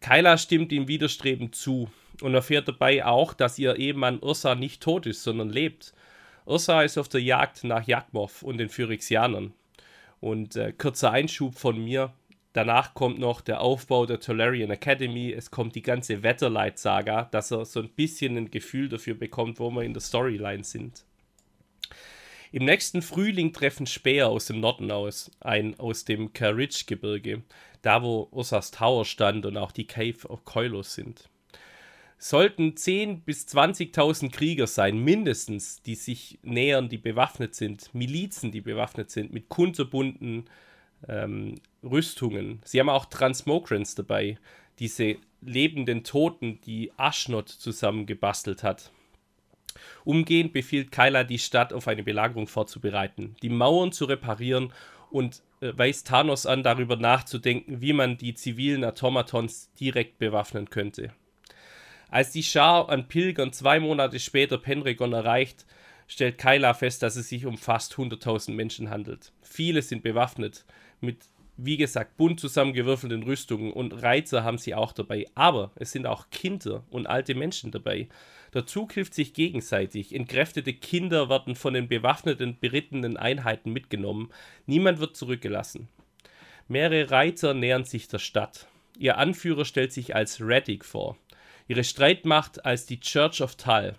[0.00, 5.06] Kyla stimmt ihm widerstrebend zu und erfährt dabei auch, dass ihr Ehemann Ursa nicht tot
[5.06, 5.94] ist, sondern lebt.
[6.44, 9.52] Ursa ist auf der Jagd nach Yakmov und den Phyrexianern.
[10.20, 12.12] Und äh, kurzer Einschub von mir,
[12.56, 15.30] Danach kommt noch der Aufbau der Tolarian Academy.
[15.30, 19.70] Es kommt die ganze Wetterlight-Saga, dass er so ein bisschen ein Gefühl dafür bekommt, wo
[19.70, 21.04] wir in der Storyline sind.
[22.52, 27.42] Im nächsten Frühling treffen Speer aus dem Norden aus, ein aus dem Carridge-Gebirge,
[27.82, 31.28] da wo Ursas Tower stand und auch die Cave of Koilos sind.
[32.16, 38.62] Sollten 10.000 bis 20.000 Krieger sein, mindestens, die sich nähern, die bewaffnet sind, Milizen, die
[38.62, 40.48] bewaffnet sind, mit kunterbunden
[41.08, 42.60] ähm, Rüstungen.
[42.64, 44.38] Sie haben auch Transmogrants dabei,
[44.78, 48.90] diese lebenden Toten, die Ashnot zusammengebastelt hat.
[50.04, 54.72] Umgehend befiehlt Kyla die Stadt auf eine Belagerung vorzubereiten, die Mauern zu reparieren
[55.10, 61.12] und äh, weist Thanos an, darüber nachzudenken, wie man die zivilen Automatons direkt bewaffnen könnte.
[62.08, 65.66] Als die Schar an Pilgern zwei Monate später Penregon erreicht,
[66.06, 69.32] stellt Kyla fest, dass es sich um fast 100.000 Menschen handelt.
[69.42, 70.64] Viele sind bewaffnet,
[71.00, 71.18] mit,
[71.56, 75.26] wie gesagt, bunt zusammengewürfelten Rüstungen und Reizer haben sie auch dabei.
[75.34, 78.08] Aber es sind auch Kinder und alte Menschen dabei.
[78.54, 80.14] Der Zug hilft sich gegenseitig.
[80.14, 84.30] Entkräftete Kinder werden von den bewaffneten, berittenen Einheiten mitgenommen.
[84.66, 85.88] Niemand wird zurückgelassen.
[86.68, 88.66] Mehrere Reiter nähern sich der Stadt.
[88.98, 91.16] Ihr Anführer stellt sich als Reddick vor.
[91.68, 93.96] Ihre Streitmacht als die Church of Tal.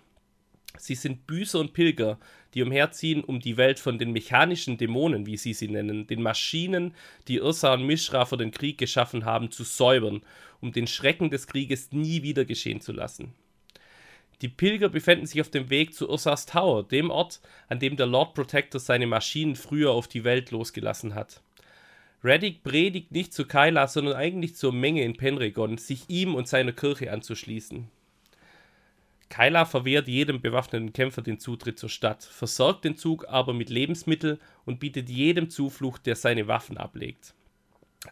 [0.76, 2.18] Sie sind Büßer und Pilger,
[2.54, 6.94] die umherziehen, um die Welt von den mechanischen Dämonen, wie sie sie nennen, den Maschinen,
[7.28, 10.22] die Ursa und Mishra für den Krieg geschaffen haben, zu säubern,
[10.60, 13.32] um den Schrecken des Krieges nie wieder geschehen zu lassen.
[14.40, 18.06] Die Pilger befinden sich auf dem Weg zu Ursas Tower, dem Ort, an dem der
[18.06, 21.42] Lord Protector seine Maschinen früher auf die Welt losgelassen hat.
[22.22, 26.72] Reddick predigt nicht zu Kyla, sondern eigentlich zur Menge in Penregon, sich ihm und seiner
[26.72, 27.88] Kirche anzuschließen.
[29.28, 34.38] Kyla verwehrt jedem bewaffneten Kämpfer den Zutritt zur Stadt, versorgt den Zug aber mit Lebensmitteln
[34.64, 37.34] und bietet jedem Zuflucht, der seine Waffen ablegt.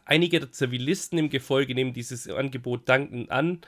[0.04, 3.60] Einige der Zivilisten im Gefolge nehmen dieses Angebot dankend an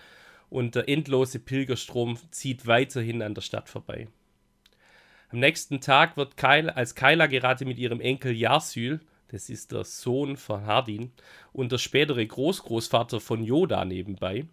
[0.50, 4.08] und der endlose Pilgerstrom zieht weiterhin an der Stadt vorbei.
[5.30, 9.84] Am nächsten Tag wird Kyla, als Kyla gerade mit ihrem Enkel Yarsyl, das ist der
[9.84, 11.12] Sohn von Hardin,
[11.52, 14.46] und der spätere Großgroßvater von Yoda nebenbei,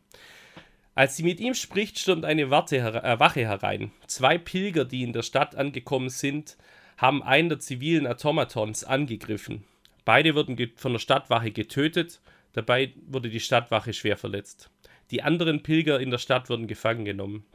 [0.96, 3.92] als sie mit ihm spricht, stürmt eine Warte, äh, Wache herein.
[4.08, 6.58] Zwei Pilger, die in der Stadt angekommen sind,
[6.98, 9.66] haben einen der zivilen Automatons angegriffen.
[10.06, 12.22] Beide wurden von der Stadtwache getötet,
[12.54, 14.70] dabei wurde die Stadtwache schwer verletzt.
[15.12, 17.46] Die anderen Pilger in der Stadt wurden gefangen genommen.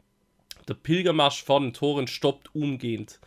[0.67, 3.19] Der Pilgermarsch vor den Toren stoppt umgehend.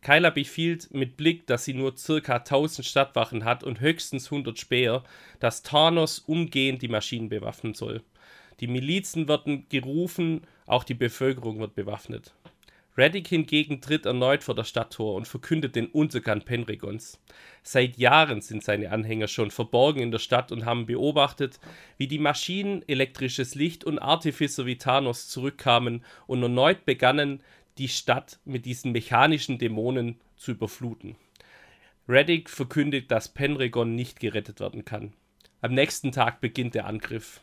[0.00, 2.36] Kyla befiehlt mit Blick, dass sie nur ca.
[2.36, 5.02] 1000 Stadtwachen hat und höchstens 100 Späher,
[5.40, 8.02] dass Thanos umgehend die Maschinen bewaffnen soll.
[8.60, 12.34] Die Milizen werden gerufen, auch die Bevölkerung wird bewaffnet.
[12.98, 17.20] Reddick hingegen tritt erneut vor das Stadttor und verkündet den Untergang Penregons.
[17.62, 21.60] Seit Jahren sind seine Anhänger schon verborgen in der Stadt und haben beobachtet,
[21.96, 27.40] wie die Maschinen, elektrisches Licht und Artificer wie Thanos zurückkamen und erneut begannen,
[27.78, 31.14] die Stadt mit diesen mechanischen Dämonen zu überfluten.
[32.08, 35.12] Reddick verkündet, dass Penregon nicht gerettet werden kann.
[35.60, 37.40] Am nächsten Tag beginnt der Angriff.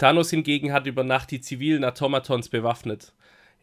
[0.00, 3.12] Thanos hingegen hat über Nacht die zivilen Automatons bewaffnet.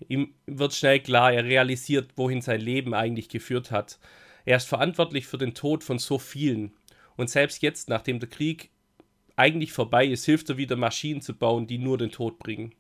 [0.07, 3.97] Ihm wird schnell klar, er realisiert, wohin sein Leben eigentlich geführt hat.
[4.45, 6.73] Er ist verantwortlich für den Tod von so vielen.
[7.15, 8.69] Und selbst jetzt, nachdem der Krieg
[9.35, 12.75] eigentlich vorbei ist, hilft er wieder Maschinen zu bauen, die nur den Tod bringen.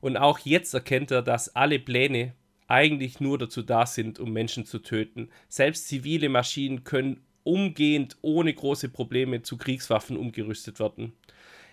[0.00, 2.34] Und auch jetzt erkennt er, dass alle Pläne
[2.66, 5.30] eigentlich nur dazu da sind, um Menschen zu töten.
[5.48, 11.12] Selbst zivile Maschinen können umgehend ohne große Probleme zu Kriegswaffen umgerüstet werden.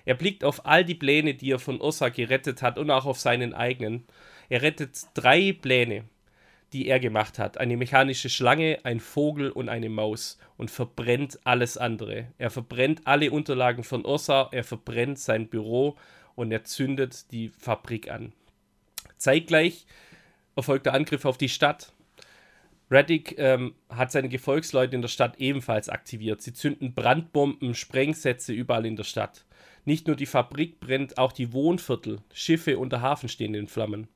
[0.05, 3.19] Er blickt auf all die Pläne, die er von Ursa gerettet hat und auch auf
[3.19, 4.05] seinen eigenen.
[4.49, 6.05] Er rettet drei Pläne,
[6.73, 7.57] die er gemacht hat.
[7.57, 12.27] Eine mechanische Schlange, ein Vogel und eine Maus und verbrennt alles andere.
[12.37, 15.97] Er verbrennt alle Unterlagen von Ursa, er verbrennt sein Büro
[16.35, 18.33] und er zündet die Fabrik an.
[19.17, 19.87] Zeitgleich
[20.55, 21.93] erfolgt der Angriff auf die Stadt.
[22.91, 26.41] Reddick ähm, hat seine Gefolgsleute in der Stadt ebenfalls aktiviert.
[26.41, 29.45] Sie zünden Brandbomben, Sprengsätze überall in der Stadt.
[29.85, 34.07] Nicht nur die Fabrik brennt, auch die Wohnviertel, Schiffe und der Hafen stehen in Flammen.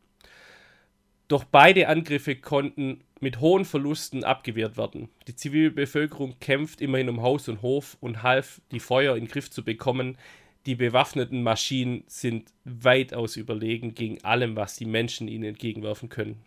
[1.28, 5.10] Doch beide Angriffe konnten mit hohen Verlusten abgewehrt werden.
[5.28, 9.52] Die Zivilbevölkerung kämpft immerhin um Haus und Hof und half, die Feuer in den Griff
[9.52, 10.18] zu bekommen,
[10.66, 16.44] die bewaffneten Maschinen sind weitaus überlegen gegen allem, was die Menschen ihnen entgegenwerfen können.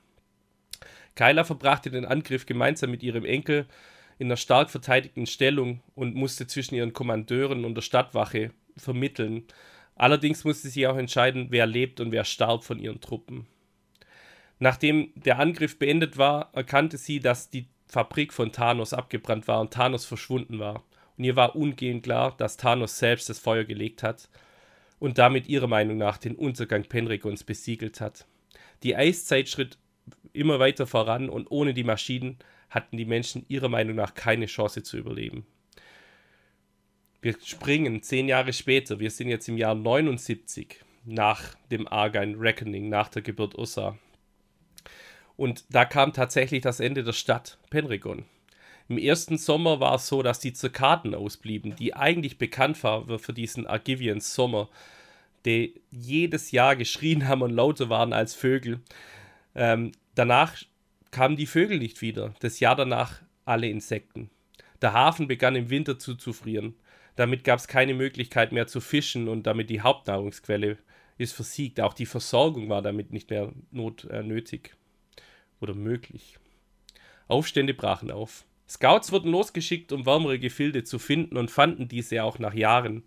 [1.14, 3.66] Kyla verbrachte den Angriff gemeinsam mit ihrem Enkel
[4.18, 9.44] in einer stark verteidigten Stellung und musste zwischen ihren Kommandeuren und der Stadtwache vermitteln.
[9.94, 13.46] Allerdings musste sie auch entscheiden, wer lebt und wer starb von ihren Truppen.
[14.58, 19.72] Nachdem der Angriff beendet war, erkannte sie, dass die Fabrik von Thanos abgebrannt war und
[19.72, 20.82] Thanos verschwunden war
[21.16, 24.28] und ihr war umgehend klar, dass Thanos selbst das Feuer gelegt hat
[24.98, 28.26] und damit ihrer Meinung nach den Untergang Penregons besiegelt hat.
[28.82, 29.78] Die Eiszeit schritt
[30.32, 32.38] immer weiter voran und ohne die Maschinen
[32.70, 35.46] hatten die Menschen ihrer Meinung nach keine Chance zu überleben.
[37.22, 42.88] Wir springen zehn Jahre später, wir sind jetzt im Jahr 79 nach dem Argyn Reckoning,
[42.88, 43.96] nach der Geburt Ursa.
[45.36, 48.24] Und da kam tatsächlich das Ende der Stadt Penregon.
[48.88, 53.32] Im ersten Sommer war es so, dass die Zirkaden ausblieben, die eigentlich bekannt war für
[53.32, 54.68] diesen Argivian Sommer,
[55.44, 58.80] die jedes Jahr geschrien haben und lauter waren als Vögel.
[59.54, 60.56] Ähm, danach
[61.12, 64.28] kamen die Vögel nicht wieder, das Jahr danach alle Insekten.
[64.80, 66.74] Der Hafen begann im Winter zuzufrieren.
[67.16, 70.78] Damit gab es keine Möglichkeit mehr zu fischen und damit die Hauptnahrungsquelle
[71.18, 71.80] ist versiegt.
[71.80, 74.74] Auch die Versorgung war damit nicht mehr not, äh, nötig
[75.60, 76.38] oder möglich.
[77.28, 78.44] Aufstände brachen auf.
[78.68, 83.04] Scouts wurden losgeschickt, um wärmere Gefilde zu finden und fanden diese auch nach Jahren.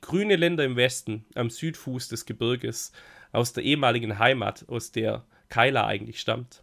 [0.00, 2.92] Grüne Länder im Westen, am Südfuß des Gebirges,
[3.32, 6.62] aus der ehemaligen Heimat, aus der Kyla eigentlich stammt.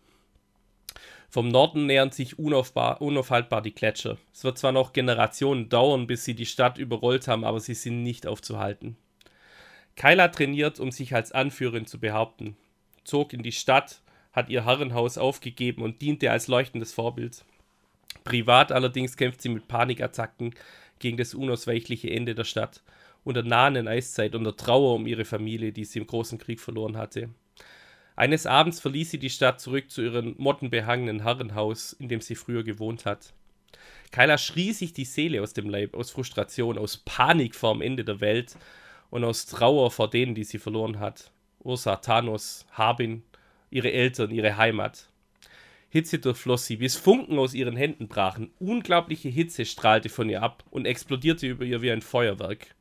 [1.35, 4.17] Vom Norden nähern sich unaufhaltbar die Gletscher.
[4.33, 8.03] Es wird zwar noch Generationen dauern, bis sie die Stadt überrollt haben, aber sie sind
[8.03, 8.95] nicht aufzuhalten.
[9.97, 12.55] Kyla trainiert, um sich als Anführerin zu behaupten,
[13.03, 17.43] zog in die Stadt, hat ihr Herrenhaus aufgegeben und diente als leuchtendes Vorbild.
[18.23, 20.55] Privat allerdings kämpft sie mit Panikattacken
[20.99, 22.81] gegen das unausweichliche Ende der Stadt,
[23.25, 26.95] unter nahenden Eiszeit und der Trauer um ihre Familie, die sie im Großen Krieg verloren
[26.95, 27.27] hatte.
[28.15, 32.63] Eines Abends verließ sie die Stadt zurück zu ihrem mottenbehangenen Herrenhaus, in dem sie früher
[32.63, 33.33] gewohnt hat.
[34.11, 38.05] Kyla schrie sich die Seele aus dem Leib, aus Frustration, aus Panik vor dem Ende
[38.05, 38.55] der Welt
[39.09, 41.31] und aus Trauer vor denen, die sie verloren hat.
[41.59, 43.23] Ursa, Thanos, Harbin,
[43.69, 45.09] ihre Eltern, ihre Heimat.
[45.89, 48.51] Hitze durchfloss sie, bis Funken aus ihren Händen brachen.
[48.59, 52.75] Unglaubliche Hitze strahlte von ihr ab und explodierte über ihr wie ein Feuerwerk.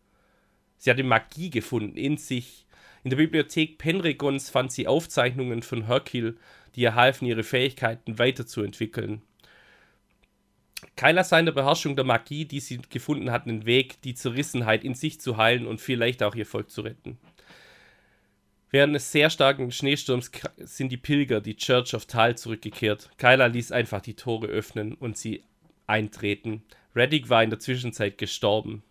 [0.79, 2.64] Sie hatte Magie gefunden in sich.
[3.05, 6.37] In der Bibliothek Penregons fand sie Aufzeichnungen von Hercule,
[6.75, 9.21] die ihr halfen, ihre Fähigkeiten weiterzuentwickeln.
[10.97, 14.85] Keiner sah in der Beherrschung der Magie, die sie gefunden hatten, den Weg, die Zerrissenheit
[14.85, 17.19] in sich zu heilen und vielleicht auch ihr Volk zu retten.
[18.71, 23.11] Während eines sehr starken Schneesturms sind die Pilger, die Church of Tal, zurückgekehrt.
[23.19, 25.45] Kyla ließ einfach die Tore öffnen und sie
[25.87, 26.63] eintreten.
[26.97, 28.83] Reddick war in der Zwischenzeit gestorben.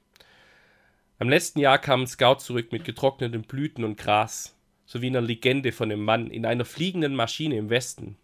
[1.24, 5.72] Am letzten Jahr kam ein Scout zurück mit getrockneten Blüten und Gras, sowie einer Legende
[5.72, 8.18] von einem Mann in einer fliegenden Maschine im Westen.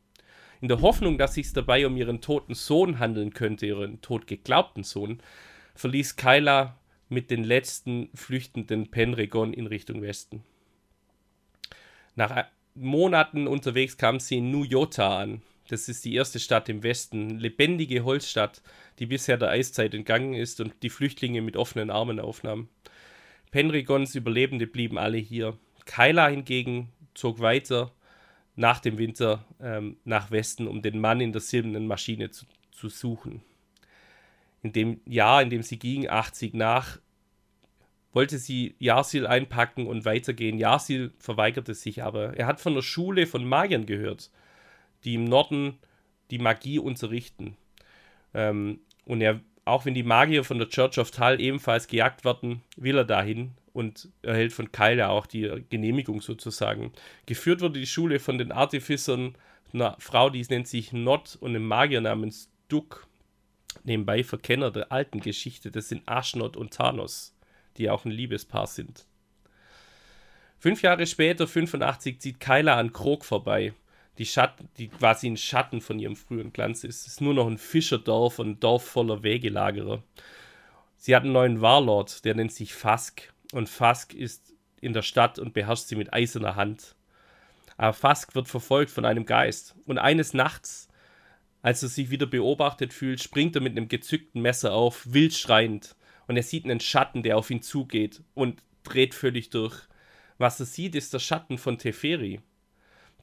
[0.59, 4.27] In der Hoffnung, dass es sich dabei um ihren toten Sohn handeln könnte, ihren tot
[4.27, 5.21] geglaubten Sohn,
[5.75, 10.43] verließ Kyla mit den letzten flüchtenden Penregon in Richtung Westen.
[12.17, 15.41] Nach Monaten unterwegs kam sie in New Yota an.
[15.69, 18.63] Das ist die erste Stadt im Westen, lebendige Holzstadt,
[18.97, 22.69] die bisher der Eiszeit entgangen ist und die Flüchtlinge mit offenen Armen aufnahm.
[23.51, 25.57] Penregons Überlebende blieben alle hier.
[25.85, 27.91] Kyla hingegen zog weiter
[28.55, 32.89] nach dem Winter ähm, nach Westen, um den Mann in der silbernen Maschine zu, zu
[32.89, 33.43] suchen.
[34.63, 36.97] In dem Jahr, in dem sie ging, 80 nach,
[38.11, 40.57] wollte sie Yarsil einpacken und weitergehen.
[40.57, 42.35] Yarsil verweigerte sich aber.
[42.37, 44.31] Er hat von der Schule von Magiern gehört,
[45.03, 45.77] die im Norden
[46.31, 47.55] die Magie unterrichten.
[48.33, 52.61] Ähm, und er, auch wenn die Magier von der Church of Tal ebenfalls gejagt werden,
[52.75, 56.91] will er dahin und erhält von Kyle auch die Genehmigung sozusagen.
[57.25, 59.35] Geführt wurde die Schule von den Artificern,
[59.73, 63.07] einer Frau, die nennt sich Not und einem Magier namens Duck.
[63.83, 67.35] Nebenbei Verkenner der alten Geschichte, das sind Ashnot und Thanos
[67.79, 69.05] die auch ein Liebespaar sind.
[70.59, 73.73] Fünf Jahre später, 85, zieht Kyla an Krog vorbei,
[74.19, 77.01] die, Schatten, die quasi ein Schatten von ihrem früheren Glanz ist.
[77.01, 80.03] Es ist nur noch ein Fischerdorf und ein Dorf voller Wegelagerer.
[80.97, 83.33] Sie hat einen neuen Warlord, der nennt sich Fask.
[83.53, 86.95] Und Fask ist in der Stadt und beherrscht sie mit eiserner Hand.
[87.77, 89.75] Aber Fask wird verfolgt von einem Geist.
[89.87, 90.89] Und eines Nachts,
[91.61, 95.95] als er sich wieder beobachtet fühlt, springt er mit einem gezückten Messer auf, wild schreiend
[96.29, 99.87] und er sieht einen Schatten, der auf ihn zugeht und dreht völlig durch.
[100.37, 102.39] Was er sieht, ist der Schatten von Teferi.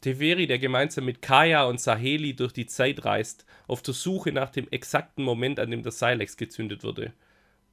[0.00, 4.50] Teferi, der gemeinsam mit Kaya und Saheli durch die Zeit reist, auf der Suche nach
[4.50, 7.12] dem exakten Moment, an dem der Silex gezündet wurde.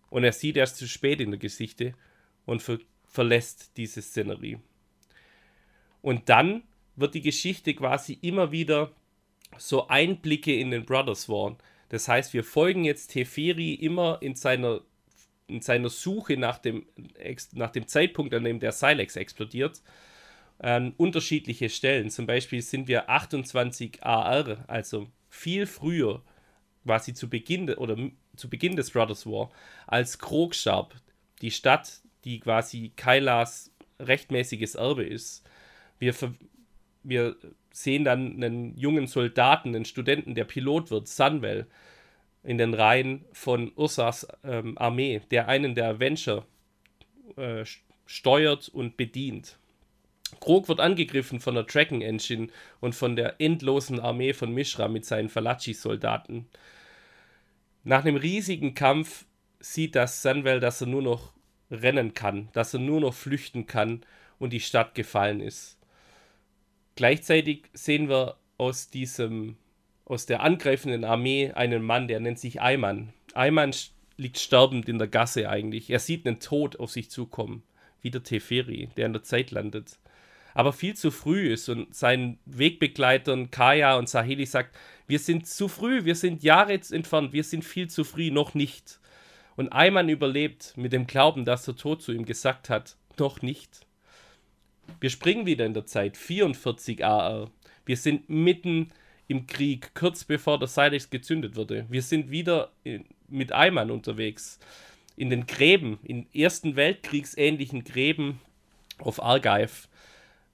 [0.09, 1.93] Und er sieht erst zu spät in der Geschichte
[2.45, 4.57] und ver verlässt diese Szenerie.
[6.01, 6.63] Und dann
[6.95, 8.91] wird die Geschichte quasi immer wieder
[9.59, 11.55] so Einblicke in den Brothers War.
[11.89, 14.81] Das heißt, wir folgen jetzt Teferi immer in seiner
[15.47, 16.86] in seiner Suche nach dem,
[17.51, 19.81] nach dem Zeitpunkt, an dem der Silex explodiert,
[20.59, 22.09] an unterschiedliche Stellen.
[22.09, 26.21] Zum Beispiel sind wir 28 AR, also viel früher,
[26.85, 27.97] quasi zu Beginn oder
[28.35, 29.51] zu Beginn des Brothers War,
[29.87, 30.95] als Krogsharp,
[31.41, 35.43] die Stadt, die quasi Kailas rechtmäßiges Erbe ist.
[35.99, 36.13] Wir,
[37.03, 37.35] wir
[37.71, 41.67] sehen dann einen jungen Soldaten, einen Studenten, der Pilot wird, Sunwell,
[42.43, 46.45] in den Reihen von Ursas ähm, Armee, der einen der Avenger
[47.37, 47.63] äh,
[48.05, 49.57] steuert und bedient.
[50.39, 52.48] Krog wird angegriffen von der Tracking Engine
[52.80, 56.48] und von der endlosen Armee von Mishra mit seinen Falachi-Soldaten.
[57.84, 59.26] Nach einem riesigen Kampf
[59.60, 61.34] sieht das Sunwell, dass er nur noch
[61.72, 64.06] rennen kann, dass er nur noch flüchten kann
[64.39, 65.78] und die Stadt gefallen ist.
[66.96, 69.58] Gleichzeitig sehen wir aus diesem
[70.06, 73.13] aus der angreifenden Armee einen Mann, der nennt sich Ayman.
[73.34, 73.74] Ayman
[74.17, 75.89] liegt sterbend in der Gasse eigentlich.
[75.89, 77.63] Er sieht einen Tod auf sich zukommen,
[78.02, 79.98] wie der Teferi, der in der Zeit landet.
[80.53, 84.75] Aber viel zu früh ist und seinen Wegbegleitern Kaya und Saheli sagt,
[85.07, 88.99] wir sind zu früh, wir sind Jahre entfernt, wir sind viel zu früh, noch nicht.
[89.55, 93.85] Und Ayman überlebt mit dem Glauben, dass der Tod zu ihm gesagt hat, noch nicht.
[94.99, 97.51] Wir springen wieder in der Zeit, 44 AR.
[97.85, 98.91] Wir sind mitten
[99.27, 101.85] im Krieg, kurz bevor der Silex gezündet wurde.
[101.89, 102.71] Wir sind wieder
[103.27, 104.59] mit Eimern unterwegs.
[105.15, 108.39] In den Gräben, in Ersten Weltkriegsähnlichen Gräben
[108.99, 109.87] auf Argive.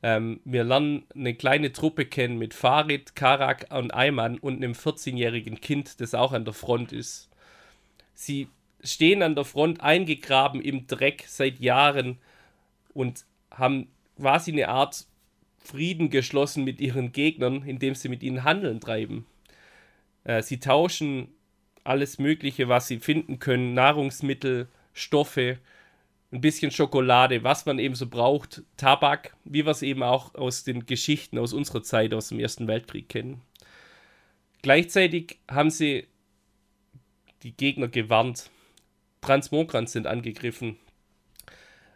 [0.01, 5.59] Ähm, wir lernen eine kleine Truppe kennen mit Farid, Karak und Ayman und einem 14-jährigen
[5.59, 7.29] Kind, das auch an der Front ist.
[8.13, 8.47] Sie
[8.81, 12.17] stehen an der Front eingegraben im Dreck seit Jahren
[12.93, 15.05] und haben quasi eine Art
[15.57, 19.25] Frieden geschlossen mit ihren Gegnern, indem sie mit ihnen Handeln treiben.
[20.23, 21.29] Äh, sie tauschen
[21.83, 25.59] alles Mögliche, was sie finden können, Nahrungsmittel, Stoffe,
[26.31, 30.63] ein bisschen Schokolade, was man eben so braucht, Tabak, wie wir es eben auch aus
[30.63, 33.41] den Geschichten aus unserer Zeit, aus dem Ersten Weltkrieg kennen.
[34.61, 36.07] Gleichzeitig haben sie
[37.43, 38.49] die Gegner gewarnt.
[39.21, 40.77] Transmogrants sind angegriffen.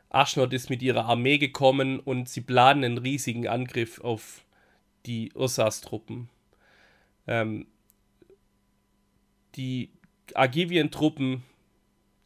[0.09, 4.45] Ashnod ist mit ihrer Armee gekommen und sie planen einen riesigen Angriff auf
[5.05, 6.29] die Ursas-Truppen.
[7.27, 7.67] Ähm,
[9.55, 9.91] die
[10.33, 11.43] Agivien-Truppen,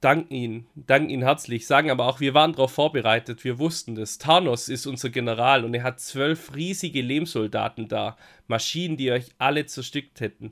[0.02, 4.18] danken ihn, danken ihn herzlich, sagen aber auch, wir waren darauf vorbereitet, wir wussten das.
[4.18, 8.18] Thanos ist unser General und er hat zwölf riesige Lehmsoldaten da,
[8.48, 10.52] Maschinen, die euch alle zerstückt hätten.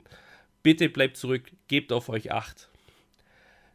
[0.62, 2.68] Bitte bleibt zurück, gebt auf euch acht.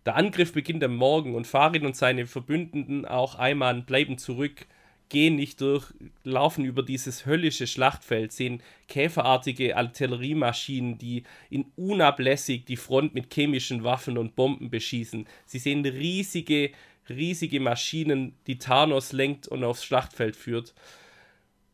[0.05, 4.65] Der Angriff beginnt am Morgen und Farin und seine Verbündeten, auch Ayman, bleiben zurück,
[5.11, 5.93] gehen nicht durch,
[6.23, 13.83] laufen über dieses höllische Schlachtfeld, sehen käferartige Artilleriemaschinen, die in unablässig die Front mit chemischen
[13.83, 15.27] Waffen und Bomben beschießen.
[15.45, 16.71] Sie sehen riesige,
[17.09, 20.73] riesige Maschinen, die Thanos lenkt und aufs Schlachtfeld führt.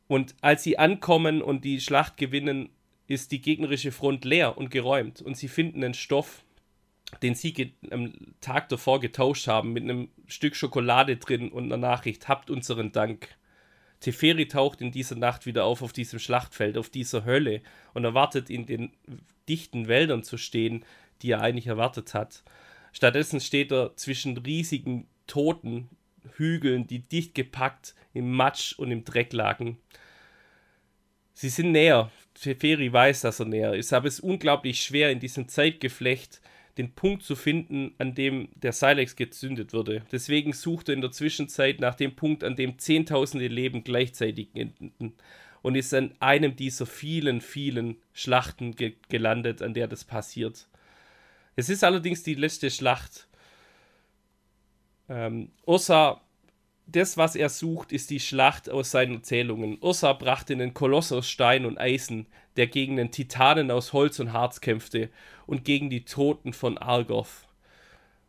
[0.07, 2.69] Und als sie ankommen und die Schlacht gewinnen,
[3.05, 6.43] ist die gegnerische Front leer und geräumt und sie finden den Stoff,
[7.21, 12.27] den sie am Tag davor getauscht haben, mit einem Stück Schokolade drin und einer Nachricht,
[12.27, 13.29] habt unseren Dank.
[13.99, 17.61] Teferi taucht in dieser Nacht wieder auf auf diesem Schlachtfeld, auf dieser Hölle
[17.93, 18.91] und erwartet in den
[19.49, 20.85] dichten Wäldern zu stehen,
[21.21, 22.43] die er eigentlich erwartet hat.
[22.91, 25.89] Stattdessen steht er zwischen riesigen toten
[26.35, 29.77] Hügeln, die dicht gepackt im Matsch und im Dreck lagen.
[31.33, 32.11] Sie sind näher.
[32.33, 36.41] Teferi weiß, dass er näher ist, aber es ist unglaublich schwer in diesem Zeitgeflecht
[36.77, 40.03] den Punkt zu finden, an dem der Silex gezündet wurde.
[40.11, 45.13] Deswegen sucht er in der Zwischenzeit nach dem Punkt, an dem Zehntausende Leben gleichzeitig enden
[45.61, 50.67] und ist an einem dieser vielen, vielen Schlachten ge gelandet, an der das passiert.
[51.55, 53.27] Es ist allerdings die letzte Schlacht.
[55.09, 56.21] Ähm, Ursa
[56.87, 59.77] das, was er sucht, ist die Schlacht aus seinen Erzählungen.
[59.81, 64.31] Ursa brachte einen Koloss aus Stein und Eisen, der gegen den Titanen aus Holz und
[64.33, 65.09] Harz kämpfte
[65.45, 67.47] und gegen die Toten von Argoth.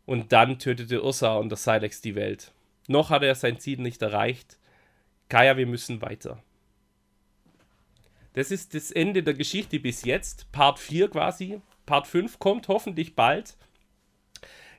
[0.07, 2.53] Und dann tötete Ursa und der Silex die Welt.
[2.89, 4.59] Noch hat er sein Ziel nicht erreicht.
[5.29, 6.43] Kaya, wir müssen weiter.
[8.33, 10.51] Das ist das Ende der Geschichte bis jetzt.
[10.53, 11.61] Part 4 quasi.
[11.87, 13.57] Part 5 kommt hoffentlich bald.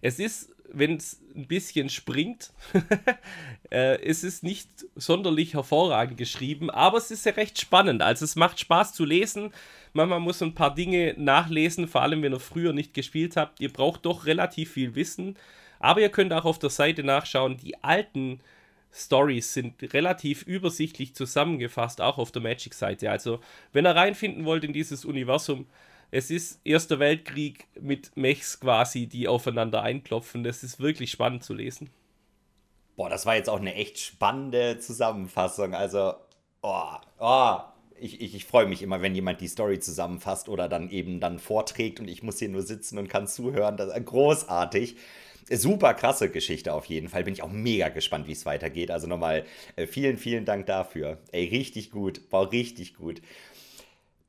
[0.01, 2.51] Es ist wenn es ein bisschen springt.
[3.69, 8.01] äh, es ist nicht sonderlich hervorragend geschrieben, aber es ist ja recht spannend.
[8.01, 9.51] Also es macht Spaß zu lesen.
[9.93, 13.59] Manchmal muss ein paar Dinge nachlesen, vor allem wenn ihr früher nicht gespielt habt.
[13.59, 15.37] Ihr braucht doch relativ viel Wissen.
[15.79, 17.57] Aber ihr könnt auch auf der Seite nachschauen.
[17.57, 18.41] Die alten
[18.91, 23.09] Stories sind relativ übersichtlich zusammengefasst, auch auf der Magic-Seite.
[23.09, 23.39] Also,
[23.71, 25.67] wenn ihr reinfinden wollt in dieses Universum,
[26.11, 30.43] es ist Erster Weltkrieg mit Mechs quasi, die aufeinander einklopfen.
[30.43, 31.89] Das ist wirklich spannend zu lesen.
[32.95, 35.73] Boah, das war jetzt auch eine echt spannende Zusammenfassung.
[35.73, 36.15] Also,
[36.61, 37.59] oh, oh,
[38.01, 41.39] ich, ich, ich freue mich immer, wenn jemand die Story zusammenfasst oder dann eben dann
[41.39, 43.77] vorträgt und ich muss hier nur sitzen und kann zuhören.
[43.77, 44.97] Das ist großartig.
[45.51, 47.23] Super krasse Geschichte auf jeden Fall.
[47.23, 48.91] Bin ich auch mega gespannt, wie es weitergeht.
[48.91, 49.45] Also nochmal
[49.75, 51.17] äh, vielen, vielen Dank dafür.
[51.31, 52.21] Ey, richtig gut.
[52.31, 53.21] War richtig gut.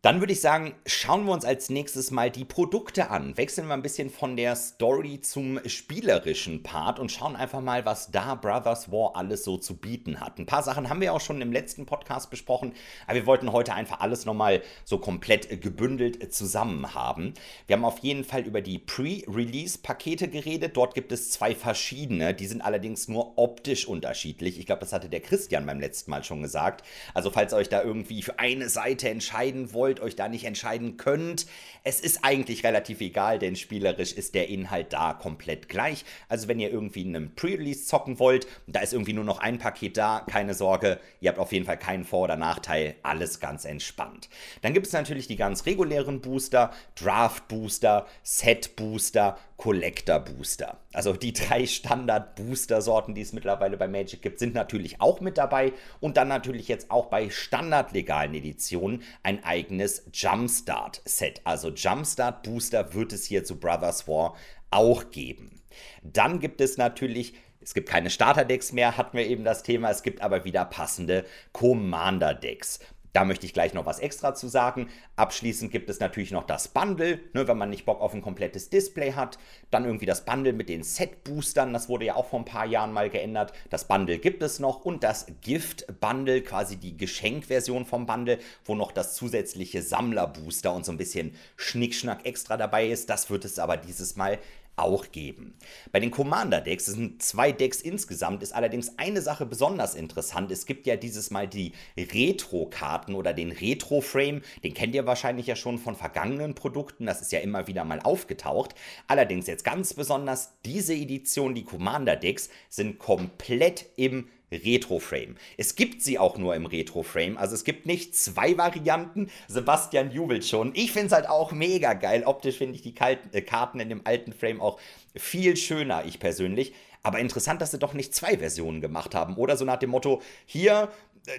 [0.02, 3.36] Dann würde ich sagen, schauen wir uns als nächstes mal die Produkte an.
[3.36, 8.10] Wechseln wir ein bisschen von der Story zum spielerischen Part und schauen einfach mal, was
[8.10, 10.38] da Brothers War alles so zu bieten hat.
[10.38, 12.72] Ein paar Sachen haben wir auch schon im letzten Podcast besprochen,
[13.06, 17.34] aber wir wollten heute einfach alles nochmal so komplett gebündelt zusammen haben.
[17.66, 20.78] Wir haben auf jeden Fall über die Pre-Release-Pakete geredet.
[20.78, 24.58] Dort gibt es zwei verschiedene, die sind allerdings nur optisch unterschiedlich.
[24.58, 26.86] Ich glaube, das hatte der Christian beim letzten Mal schon gesagt.
[27.12, 30.44] Also falls ihr euch da irgendwie für eine Seite entscheiden wollt, wollt, euch da nicht
[30.44, 31.46] entscheiden könnt.
[31.82, 36.04] Es ist eigentlich relativ egal, denn spielerisch ist der Inhalt da komplett gleich.
[36.28, 39.96] Also wenn ihr irgendwie einen Pre-Release zocken wollt, da ist irgendwie nur noch ein Paket
[39.96, 44.28] da, keine Sorge, ihr habt auf jeden Fall keinen Vor- oder Nachteil, alles ganz entspannt.
[44.62, 50.78] Dann gibt es natürlich die ganz regulären Booster, Draft Booster, Set Booster, Collector Booster.
[50.94, 55.74] Also die drei Standard-Booster-Sorten, die es mittlerweile bei Magic gibt, sind natürlich auch mit dabei
[56.00, 61.42] und dann natürlich jetzt auch bei standardlegalen Editionen ein eigenes Jumpstart-Set.
[61.44, 64.34] Also Jumpstart Booster wird es hier zu Brothers War
[64.70, 65.60] auch geben.
[66.02, 69.90] Dann gibt es natürlich es gibt keine Starter-Decks mehr, hatten wir eben das Thema.
[69.90, 72.80] Es gibt aber wieder passende Commander-Decks.
[73.12, 74.88] Da möchte ich gleich noch was extra zu sagen.
[75.16, 78.70] Abschließend gibt es natürlich noch das Bundle, ne, wenn man nicht Bock auf ein komplettes
[78.70, 79.38] Display hat.
[79.70, 82.92] Dann irgendwie das Bundle mit den Set-Boostern, das wurde ja auch vor ein paar Jahren
[82.92, 83.52] mal geändert.
[83.68, 88.92] Das Bundle gibt es noch und das Gift-Bundle, quasi die Geschenkversion vom Bundle, wo noch
[88.92, 93.10] das zusätzliche Sammler-Booster und so ein bisschen Schnickschnack extra dabei ist.
[93.10, 94.38] Das wird es aber dieses Mal
[94.80, 95.54] auch geben.
[95.92, 100.50] Bei den Commander-Decks, es sind zwei Decks insgesamt, ist allerdings eine Sache besonders interessant.
[100.50, 104.42] Es gibt ja dieses Mal die Retro-Karten oder den Retro-Frame.
[104.64, 107.06] Den kennt ihr wahrscheinlich ja schon von vergangenen Produkten.
[107.06, 108.74] Das ist ja immer wieder mal aufgetaucht.
[109.06, 115.36] Allerdings jetzt ganz besonders diese Edition, die Commander-Decks, sind komplett im Retro-Frame.
[115.56, 117.36] Es gibt sie auch nur im Retro-Frame.
[117.36, 119.30] Also es gibt nicht zwei Varianten.
[119.48, 120.72] Sebastian jubelt schon.
[120.74, 122.24] Ich finde es halt auch mega geil.
[122.24, 124.80] Optisch finde ich die äh, Karten in dem alten Frame auch
[125.16, 126.72] viel schöner, ich persönlich.
[127.02, 129.36] Aber interessant, dass sie doch nicht zwei Versionen gemacht haben.
[129.36, 130.90] Oder so nach dem Motto, hier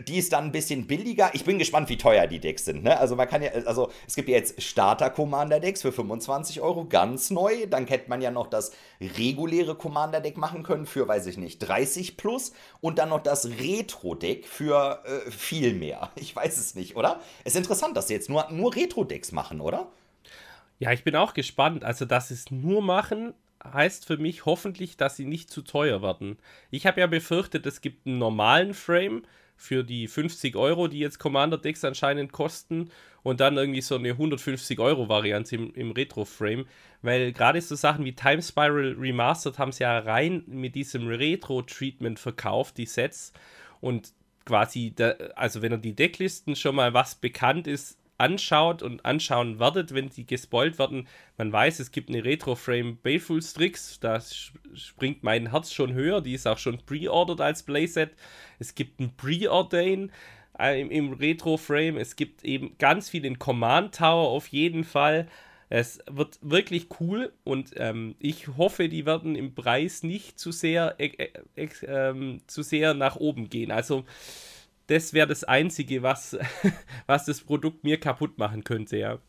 [0.08, 1.32] die ist dann ein bisschen billiger.
[1.34, 2.84] Ich bin gespannt, wie teuer die Decks sind.
[2.84, 2.98] Ne?
[3.00, 7.66] Also man kann ja, also es gibt ja jetzt Starter-Commander-Decks für 25 Euro, ganz neu.
[7.68, 12.18] Dann hätte man ja noch das reguläre Commander-Deck machen können für, weiß ich nicht, 30
[12.18, 12.54] plus.
[12.80, 16.12] Und dann noch das Retro-Deck für äh, viel mehr.
[16.22, 17.20] Ich weiß es nicht, oder?
[17.44, 19.88] Es ist interessant, dass sie jetzt nur, nur Retro-Decks machen, oder?
[20.78, 21.84] Ja, ich bin auch gespannt.
[21.84, 26.02] Also, dass sie es nur machen, heißt für mich hoffentlich, dass sie nicht zu teuer
[26.02, 26.38] werden.
[26.70, 29.24] Ich habe ja befürchtet, es gibt einen normalen Frame
[29.62, 32.90] für die 50 Euro, die jetzt Commander-Decks anscheinend kosten
[33.22, 36.66] und dann irgendwie so eine 150 Euro Variante im, im Retro-Frame,
[37.04, 42.18] weil gerade so Sachen wie Time Spiral Remastered haben sie ja rein mit diesem Retro-Treatment
[42.18, 43.34] verkauft, die Sets.
[43.82, 44.14] Und
[44.46, 49.60] quasi, da, also wenn er die Decklisten schon mal was bekannt ist, anschaut und anschauen
[49.60, 51.08] werdet, wenn die gespoilt werden.
[51.38, 54.20] Man weiß, es gibt eine Retro-Frame Baleful Strix, da
[54.74, 58.12] springt mein Herz schon höher, die ist auch schon pre-ordered als Playset.
[58.60, 60.12] Es gibt ein Preordain
[60.60, 65.28] äh, im, im Retro-Frame, es gibt eben ganz viel in Command Tower auf jeden Fall.
[65.70, 70.96] Es wird wirklich cool und ähm, ich hoffe, die werden im Preis nicht zu sehr,
[71.00, 73.72] äh, äh, äh, zu sehr nach oben gehen.
[73.72, 74.04] Also
[74.92, 76.38] das wäre das Einzige, was,
[77.08, 79.20] was das Produkt mir kaputt machen könnte, ja.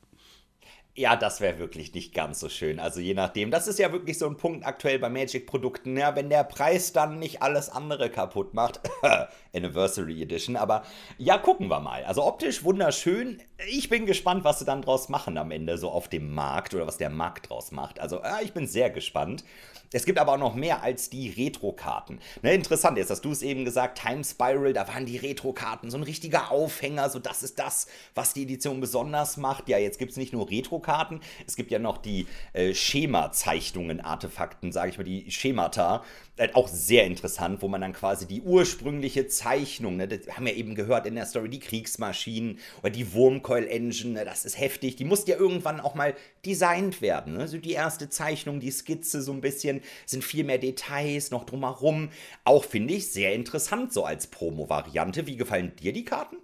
[0.94, 2.78] Ja, das wäre wirklich nicht ganz so schön.
[2.78, 3.50] Also je nachdem.
[3.50, 5.96] Das ist ja wirklich so ein Punkt aktuell bei Magic-Produkten.
[5.96, 8.80] Ja, wenn der Preis dann nicht alles andere kaputt macht.
[9.54, 10.54] Anniversary Edition.
[10.54, 10.82] Aber
[11.16, 12.04] ja, gucken wir mal.
[12.04, 13.40] Also optisch wunderschön.
[13.68, 16.86] Ich bin gespannt, was sie dann draus machen am Ende, so auf dem Markt oder
[16.86, 18.00] was der Markt draus macht.
[18.00, 19.44] Also ja, ich bin sehr gespannt.
[19.92, 22.18] Es gibt aber auch noch mehr als die Retro-Karten.
[22.40, 25.98] Ne, interessant ist, dass du es eben gesagt, Time Spiral, da waren die Retro-Karten so
[25.98, 29.68] ein richtiger Aufhänger, so das ist das, was die Edition besonders macht.
[29.68, 34.72] Ja, jetzt gibt es nicht nur Retro-Karten, es gibt ja noch die äh, Schema-Zeichnungen, Artefakten,
[34.72, 36.02] sage ich mal, die Schemata.
[36.42, 40.56] Äh, auch sehr interessant, wo man dann quasi die ursprüngliche Zeichnung, ne, das haben wir
[40.56, 44.96] eben gehört in der Story, die Kriegsmaschinen oder die Wurmcoil-Engine, ne, das ist heftig.
[44.96, 46.14] Die musste ja irgendwann auch mal
[46.44, 47.34] designt werden.
[47.34, 47.40] Ne?
[47.40, 52.10] Also die erste Zeichnung, die Skizze so ein bisschen, sind viel mehr Details noch drumherum.
[52.44, 55.28] Auch finde ich sehr interessant so als Promo-Variante.
[55.28, 56.36] Wie gefallen dir die Karten?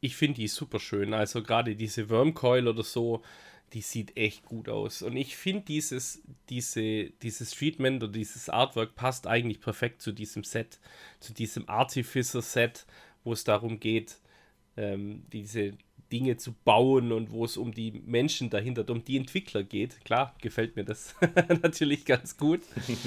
[0.00, 1.12] Ich finde die super schön.
[1.12, 3.22] Also gerade diese Wormcoil oder so,
[3.72, 5.02] die sieht echt gut aus.
[5.02, 10.44] Und ich finde dieses, diese, dieses Treatment oder dieses Artwork passt eigentlich perfekt zu diesem
[10.44, 10.78] Set,
[11.20, 12.86] zu diesem Artificer-Set,
[13.24, 14.18] wo es darum geht,
[14.76, 15.72] ähm, diese
[16.12, 20.04] Dinge zu bauen und wo es um die Menschen dahinter, um die Entwickler geht.
[20.04, 21.14] Klar, gefällt mir das
[21.62, 22.60] natürlich ganz gut.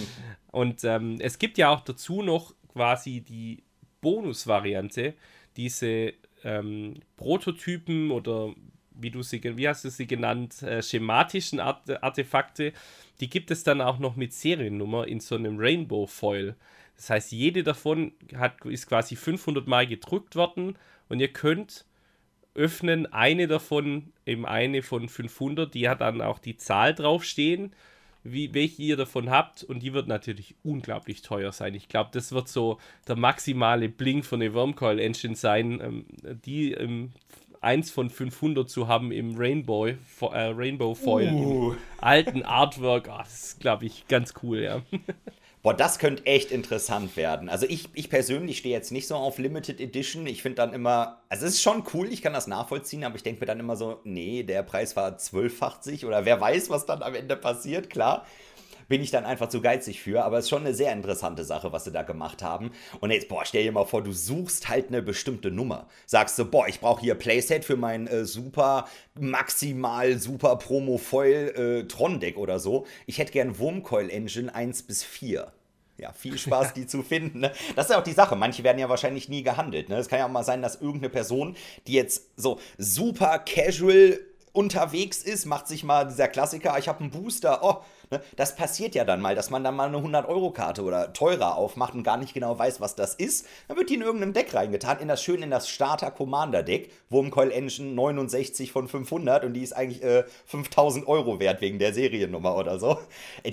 [0.52, 3.62] Und ähm, es gibt ja auch dazu noch quasi die
[4.02, 5.14] Bonus-Variante,
[5.56, 6.14] diese
[6.44, 8.56] ähm, Prototypen oder
[9.00, 12.74] wie du sie, wie hast du sie genannt, äh, schematischen Artefakte,
[13.20, 16.56] die gibt es dann auch noch mit Seriennummer in so einem Rainbow Foil.
[16.96, 20.78] Das heißt, jede davon hat, ist quasi 500 Mal gedrückt worden
[21.10, 21.86] und ihr könnt
[22.56, 27.74] öffnen eine davon, eben eine von 500, die hat dann auch die Zahl draufstehen,
[28.24, 31.76] wie, welche ihr davon habt und die wird natürlich unglaublich teuer sein.
[31.76, 36.06] Ich glaube, das wird so der maximale Blink von der Wormcoil Engine sein, ähm,
[36.44, 37.12] die im
[37.62, 41.34] eins von 500 zu haben im Rainbow, äh, Rainbow Foil.
[41.34, 41.76] Uh.
[41.98, 43.10] Alten Artwork.
[43.12, 44.82] Oh, das ist, glaube ich, ganz cool, ja.
[45.66, 47.50] Boah, das könnte echt interessant werden.
[47.50, 50.28] Also ich, ich persönlich stehe jetzt nicht so auf Limited Edition.
[50.28, 53.24] Ich finde dann immer, also es ist schon cool, ich kann das nachvollziehen, aber ich
[53.24, 57.02] denke mir dann immer so, nee, der Preis war 12,80 oder wer weiß, was dann
[57.02, 58.28] am Ende passiert, klar
[58.88, 60.24] bin ich dann einfach zu geizig für.
[60.24, 62.72] Aber es ist schon eine sehr interessante Sache, was sie da gemacht haben.
[63.00, 65.88] Und jetzt, boah, stell dir mal vor, du suchst halt eine bestimmte Nummer.
[66.06, 68.88] Sagst du, boah, ich brauche hier Playset für mein äh, super,
[69.20, 72.86] maximal super Promo-Foil äh, oder so.
[73.06, 75.52] Ich hätte gern Wurmcoil Engine 1 bis 4.
[75.98, 77.40] Ja, viel Spaß, die zu finden.
[77.40, 77.52] Ne?
[77.76, 78.36] Das ist ja auch die Sache.
[78.36, 79.88] Manche werden ja wahrscheinlich nie gehandelt.
[79.88, 79.98] Ne?
[79.98, 81.56] Es kann ja auch mal sein, dass irgendeine Person,
[81.88, 84.20] die jetzt so super casual
[84.52, 87.82] unterwegs ist, macht sich mal dieser Klassiker, ich habe einen Booster, oh?
[88.36, 92.04] Das passiert ja dann mal, dass man dann mal eine 100-Euro-Karte oder teurer aufmacht und
[92.04, 93.48] gar nicht genau weiß, was das ist.
[93.68, 97.94] Dann wird die in irgendeinem Deck reingetan, in das schön in das Starter-Commander-Deck, Wurmcoil Engine
[97.94, 102.80] 69 von 500 und die ist eigentlich äh, 5000 Euro wert wegen der Seriennummer oder
[102.80, 103.00] so.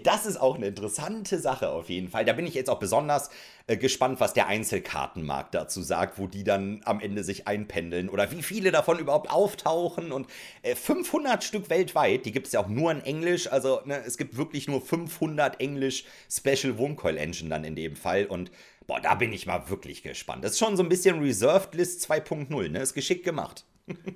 [0.04, 2.24] Das ist auch eine interessante Sache auf jeden Fall.
[2.24, 3.30] Da bin ich jetzt auch besonders
[3.76, 8.42] gespannt, was der Einzelkartenmarkt dazu sagt, wo die dann am Ende sich einpendeln oder wie
[8.42, 10.12] viele davon überhaupt auftauchen.
[10.12, 10.26] Und
[10.62, 13.50] äh, 500 Stück weltweit, die gibt es ja auch nur in Englisch.
[13.50, 18.26] Also ne, es gibt wirklich nur 500 Englisch Special Wurmcoil Engine dann in dem Fall.
[18.26, 18.50] Und
[18.86, 20.44] Boah, da bin ich mal wirklich gespannt.
[20.44, 22.80] Das ist schon so ein bisschen Reserved List 2.0, ne?
[22.80, 23.64] Ist geschickt gemacht.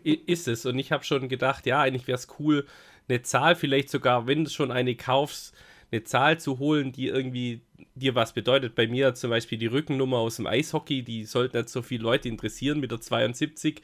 [0.04, 0.66] ist es.
[0.66, 2.66] Und ich habe schon gedacht, ja, eigentlich wäre es cool,
[3.08, 5.54] eine Zahl vielleicht sogar, wenn du schon eine kaufst,
[5.90, 7.62] eine Zahl zu holen, die irgendwie
[7.94, 8.74] dir was bedeutet.
[8.74, 12.28] Bei mir zum Beispiel die Rückennummer aus dem Eishockey, die sollten nicht so viele Leute
[12.28, 13.82] interessieren mit der 72.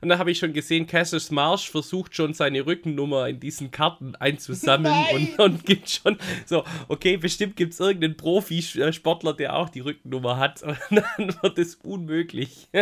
[0.00, 4.16] Und da habe ich schon gesehen, Cassius Marsh versucht schon seine Rückennummer in diesen Karten
[4.16, 9.80] einzusammeln und, und, gibt schon so, okay, bestimmt gibt es irgendeinen Profisportler, der auch die
[9.80, 10.62] Rückennummer hat.
[10.62, 12.68] Und dann wird es unmöglich.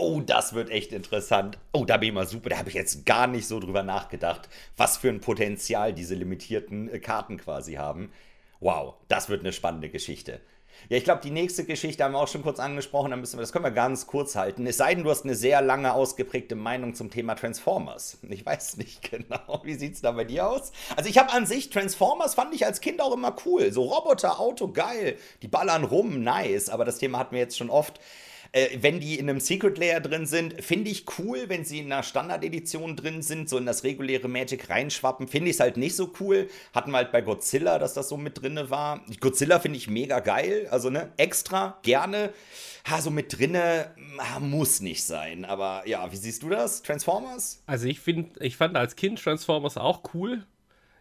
[0.00, 1.58] Oh, das wird echt interessant.
[1.72, 2.50] Oh, da bin ich mal super.
[2.50, 6.88] Da habe ich jetzt gar nicht so drüber nachgedacht, was für ein Potenzial diese limitierten
[6.88, 8.12] äh, Karten quasi haben.
[8.60, 10.40] Wow, das wird eine spannende Geschichte.
[10.88, 13.40] Ja, ich glaube, die nächste Geschichte haben wir auch schon kurz angesprochen, dann müssen wir,
[13.40, 14.68] das können wir ganz kurz halten.
[14.68, 18.18] Es sei denn, du hast eine sehr lange ausgeprägte Meinung zum Thema Transformers.
[18.28, 19.62] Ich weiß nicht genau.
[19.64, 20.70] Wie sieht es da bei dir aus?
[20.96, 23.72] Also ich habe an sich Transformers fand ich als Kind auch immer cool.
[23.72, 25.16] So Roboter, Auto, geil.
[25.42, 26.68] Die ballern rum, nice.
[26.68, 27.98] Aber das Thema hatten wir jetzt schon oft.
[28.52, 31.48] Äh, wenn die in einem Secret Layer drin sind, finde ich cool.
[31.48, 35.56] Wenn sie in einer Standard-Edition drin sind, so in das reguläre Magic reinschwappen, finde ich
[35.56, 36.48] es halt nicht so cool.
[36.72, 39.04] Hatten wir halt bei Godzilla, dass das so mit drin war.
[39.20, 40.66] Godzilla finde ich mega geil.
[40.70, 42.32] Also, ne, extra, gerne.
[42.88, 45.44] Ha, so mit drinne ha, muss nicht sein.
[45.44, 46.82] Aber ja, wie siehst du das?
[46.82, 47.62] Transformers?
[47.66, 50.46] Also ich finde, ich fand als Kind Transformers auch cool.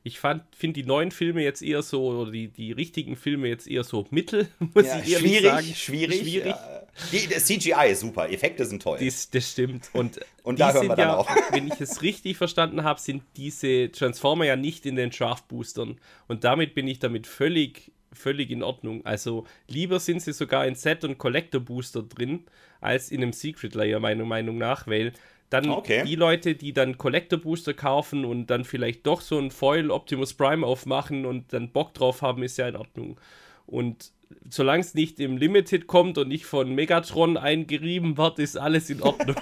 [0.07, 3.83] Ich finde die neuen Filme jetzt eher so, oder die, die richtigen Filme jetzt eher
[3.83, 5.73] so mittel, muss ja, ich ehrlich schwierig, sagen.
[5.75, 6.55] Schwierig, schwierig.
[6.55, 6.83] Ja.
[7.11, 8.97] Die, das CGI ist super, Effekte sind toll.
[8.99, 9.89] Dies, das stimmt.
[9.93, 11.29] Und, Und da hören wir dann ja, auch.
[11.51, 15.99] wenn ich es richtig verstanden habe, sind diese Transformer ja nicht in den Draft-Boostern.
[16.27, 19.05] Und damit bin ich damit völlig, völlig in Ordnung.
[19.05, 22.45] Also lieber sind sie sogar in Set- und Collector-Booster drin,
[22.81, 25.13] als in einem Secret Layer, meiner Meinung nach, weil
[25.49, 26.03] dann okay.
[26.05, 30.33] die Leute, die dann Collector Booster kaufen und dann vielleicht doch so ein Foil Optimus
[30.33, 33.19] Prime aufmachen und dann Bock drauf haben, ist ja in Ordnung.
[33.65, 34.11] Und
[34.49, 39.01] solange es nicht im Limited kommt und nicht von Megatron eingerieben wird, ist alles in
[39.01, 39.37] Ordnung.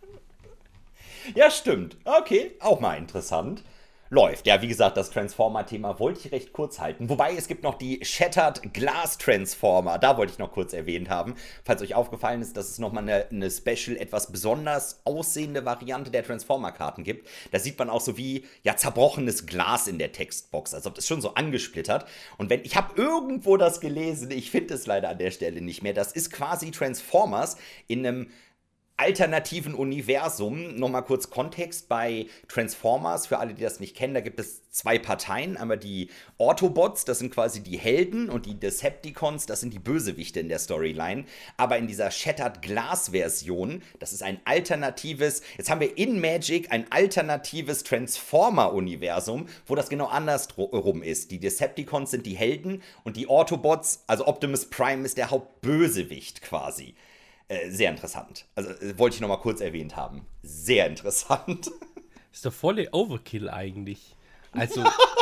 [1.34, 1.96] ja, stimmt.
[2.04, 3.64] Okay, auch mal interessant
[4.10, 4.46] läuft.
[4.46, 7.08] Ja, wie gesagt, das Transformer-Thema wollte ich recht kurz halten.
[7.08, 9.98] Wobei es gibt noch die Shattered Glass Transformer.
[9.98, 11.36] Da wollte ich noch kurz erwähnt haben.
[11.64, 16.24] Falls euch aufgefallen ist, dass es nochmal eine, eine Special, etwas besonders aussehende Variante der
[16.24, 17.28] Transformer-Karten gibt.
[17.52, 20.74] Da sieht man auch so wie ja zerbrochenes Glas in der Textbox.
[20.74, 22.04] Also das schon so angesplittert.
[22.36, 25.84] Und wenn ich habe irgendwo das gelesen, ich finde es leider an der Stelle nicht
[25.84, 25.94] mehr.
[25.94, 27.56] Das ist quasi Transformers
[27.86, 28.30] in einem
[29.00, 30.76] alternativen Universum.
[30.76, 34.98] Nochmal kurz Kontext bei Transformers, für alle, die das nicht kennen, da gibt es zwei
[34.98, 35.56] Parteien.
[35.56, 40.38] Einmal die Autobots, das sind quasi die Helden, und die Decepticons, das sind die Bösewichte
[40.38, 41.24] in der Storyline.
[41.56, 46.84] Aber in dieser Shattered Glass-Version, das ist ein alternatives, jetzt haben wir in Magic ein
[46.90, 51.30] alternatives Transformer-Universum, wo das genau andersrum ist.
[51.30, 56.94] Die Decepticons sind die Helden und die Autobots, also Optimus Prime ist der Hauptbösewicht quasi.
[57.50, 58.44] Äh, sehr interessant.
[58.54, 60.24] Also äh, wollte ich noch mal kurz erwähnt haben.
[60.44, 61.68] Sehr interessant.
[62.32, 64.14] Ist doch volle Overkill eigentlich.
[64.52, 64.84] Also,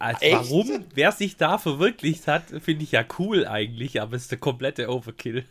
[0.00, 4.30] also warum, wer sich da verwirklicht hat, finde ich ja cool eigentlich, aber es ist
[4.30, 5.44] der komplette Overkill.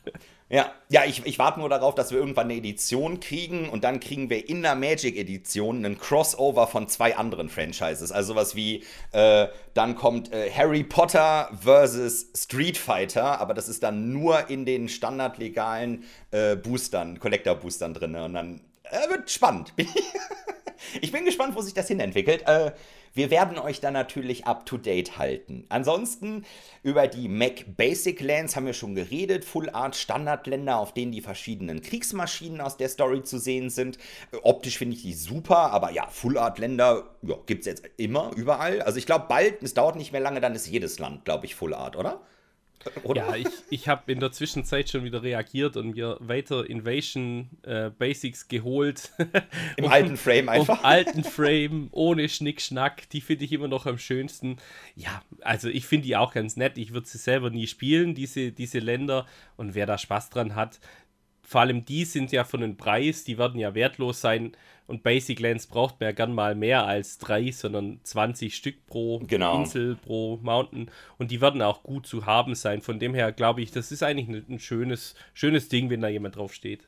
[0.50, 4.00] Ja, ja ich, ich warte nur darauf, dass wir irgendwann eine Edition kriegen und dann
[4.00, 8.12] kriegen wir in der Magic-Edition einen Crossover von zwei anderen Franchises.
[8.12, 13.84] Also sowas wie, äh, dann kommt äh, Harry Potter versus Street Fighter, aber das ist
[13.84, 18.16] dann nur in den standardlegalen äh, Boostern, Collector-Boostern drin.
[18.16, 19.74] Und dann äh, wird spannend.
[21.02, 22.48] ich bin gespannt, wo sich das hin entwickelt.
[22.48, 22.72] Äh,
[23.14, 25.66] wir werden euch dann natürlich up to date halten.
[25.70, 26.46] Ansonsten
[26.84, 29.46] über die Mac Basic Lands haben wir schon geredet.
[29.46, 33.98] Full Art Standardländer, auf denen die verschiedenen Kriegsmaschinen aus der Story zu sehen sind.
[34.44, 38.32] Optisch finde ich die super, aber ja, Full Art Länder ja, gibt es jetzt immer,
[38.36, 38.82] überall.
[38.82, 41.56] Also ich glaube bald, es dauert nicht mehr lange, dann ist jedes Land, glaube ich,
[41.56, 42.22] Full Art, oder?
[43.04, 43.30] Oder?
[43.30, 47.90] Ja, ich, ich habe in der Zwischenzeit schon wieder reagiert und mir weiter Invasion äh,
[47.90, 49.12] Basics geholt.
[49.78, 50.80] Im um, alten Frame einfach.
[50.80, 53.10] Im alten Frame, ohne Schnickschnack.
[53.10, 54.58] Die finde ich immer noch am schönsten.
[54.96, 56.78] Ja, also ich finde die auch ganz nett.
[56.78, 59.26] Ich würde sie selber nie spielen, diese, diese Länder.
[59.58, 60.80] Und wer da Spaß dran hat,
[61.50, 64.52] vor allem die sind ja von den Preis, die werden ja wertlos sein.
[64.90, 69.20] Und Basic Lands braucht man ja gern mal mehr als drei, sondern 20 Stück pro
[69.20, 69.60] genau.
[69.60, 70.90] Insel, pro Mountain.
[71.20, 72.82] Und die werden auch gut zu haben sein.
[72.82, 76.38] Von dem her glaube ich, das ist eigentlich ein schönes, schönes Ding, wenn da jemand
[76.38, 76.88] drauf steht.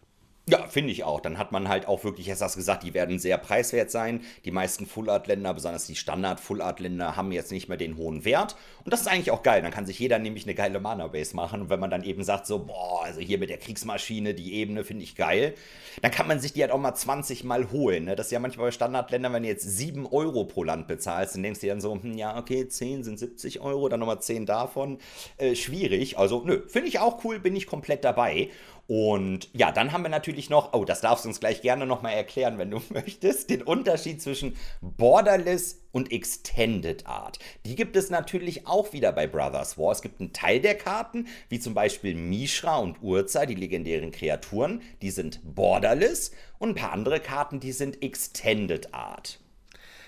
[0.50, 1.20] Ja, finde ich auch.
[1.20, 4.22] Dann hat man halt auch wirklich, hast du gesagt, die werden sehr preiswert sein.
[4.44, 8.56] Die meisten Full-Art-Länder, besonders die Standard-Full-Art-Länder, haben jetzt nicht mehr den hohen Wert.
[8.84, 9.62] Und das ist eigentlich auch geil.
[9.62, 11.62] Dann kann sich jeder nämlich eine geile Mana-Base machen.
[11.62, 14.84] Und wenn man dann eben sagt, so, boah, also hier mit der Kriegsmaschine, die Ebene
[14.84, 15.54] finde ich geil,
[16.02, 18.06] dann kann man sich die halt auch mal 20 Mal holen.
[18.06, 18.16] Ne?
[18.16, 21.44] Das ist ja manchmal bei Standardländern, wenn du jetzt 7 Euro pro Land bezahlst, dann
[21.44, 24.48] denkst du dir dann so, hm, ja, okay, 10 sind 70 Euro, dann nochmal 10
[24.48, 24.98] davon.
[25.38, 26.18] Äh, schwierig.
[26.18, 28.50] Also, nö, finde ich auch cool, bin ich komplett dabei.
[28.94, 32.12] Und ja, dann haben wir natürlich noch, oh, das darfst du uns gleich gerne nochmal
[32.12, 37.40] erklären, wenn du möchtest, den Unterschied zwischen Borderless und Extended Art.
[37.66, 39.94] Die gibt es natürlich auch wieder bei Brothers War.
[39.94, 44.82] Es gibt einen Teil der Karten, wie zum Beispiel Mishra und Urza, die legendären Kreaturen,
[45.02, 49.41] die sind Borderless und ein paar andere Karten, die sind Extended Art.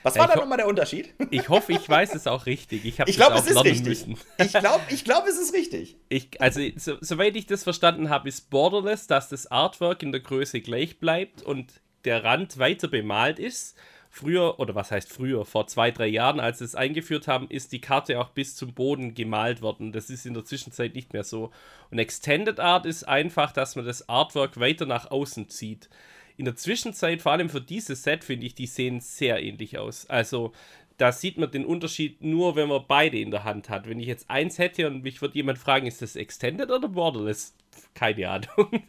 [0.04, 1.14] Was war da nochmal der Unterschied?
[1.32, 2.86] Ich hoffe, ich weiß es auch richtig.
[2.86, 4.08] Ich, ich glaube, es ist richtig.
[4.08, 4.18] Müssen.
[4.38, 5.96] Ich glaube, ich glaub, es ist richtig.
[6.10, 10.22] Ich, also, so, soweit ich das verstanden habe, ist Borderless, dass das Artwork in der
[10.22, 13.76] Größe gleich bleibt und der Rand weiter bemalt ist.
[14.12, 17.72] Früher, oder was heißt früher, vor zwei, drei Jahren, als sie es eingeführt haben, ist
[17.72, 19.92] die Karte auch bis zum Boden gemalt worden.
[19.92, 21.52] Das ist in der Zwischenzeit nicht mehr so.
[21.90, 25.90] Und Extended Art ist einfach, dass man das Artwork weiter nach außen zieht
[26.38, 30.10] in der Zwischenzeit, vor allem für dieses Set, finde ich, die sehen sehr ähnlich aus.
[30.10, 30.54] Also,
[30.98, 33.90] da sieht man den Unterschied nur, wenn man beide in der Hand hat.
[33.90, 37.56] Wenn ich jetzt eins hätte und mich würde jemand fragen, ist das Extended oder Borderless?
[37.94, 38.48] Keine Ahnung.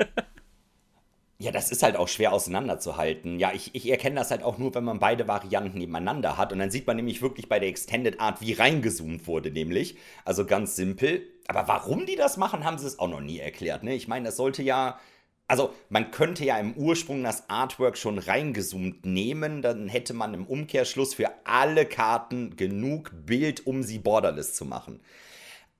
[1.38, 3.40] Ja, das ist halt auch schwer auseinanderzuhalten.
[3.40, 6.52] Ja, ich, ich erkenne das halt auch nur, wenn man beide Varianten nebeneinander hat.
[6.52, 9.96] Und dann sieht man nämlich wirklich bei der Extended Art, wie reingezoomt wurde, nämlich.
[10.24, 11.26] Also ganz simpel.
[11.48, 13.82] Aber warum die das machen, haben sie es auch noch nie erklärt.
[13.82, 13.94] Ne?
[13.94, 14.98] Ich meine, das sollte ja
[15.46, 20.46] also man könnte ja im Ursprung das Artwork schon reingezoomt nehmen, dann hätte man im
[20.46, 25.00] Umkehrschluss für alle Karten genug Bild, um sie borderless zu machen.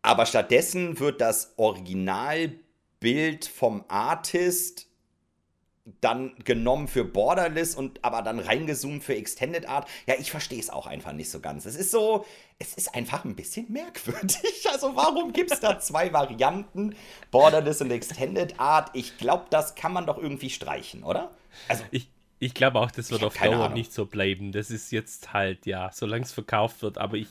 [0.02, 4.86] Aber stattdessen wird das Originalbild vom Artist
[6.00, 9.86] dann genommen für Borderless und aber dann reingezoomt für Extended Art.
[10.06, 11.66] Ja, ich verstehe es auch einfach nicht so ganz.
[11.66, 12.24] Es ist so,
[12.58, 14.38] es ist einfach ein bisschen merkwürdig.
[14.72, 16.96] Also warum gibt es da zwei Varianten,
[17.30, 18.90] Borderless und Extended Art?
[18.94, 21.30] Ich glaube, das kann man doch irgendwie streichen, oder?
[21.68, 22.08] Also ich,
[22.40, 23.74] ich glaube auch, das wird auf Dauer Ahnung.
[23.74, 24.50] nicht so bleiben.
[24.50, 27.28] Das ist jetzt halt, ja, solange es verkauft wird, aber ich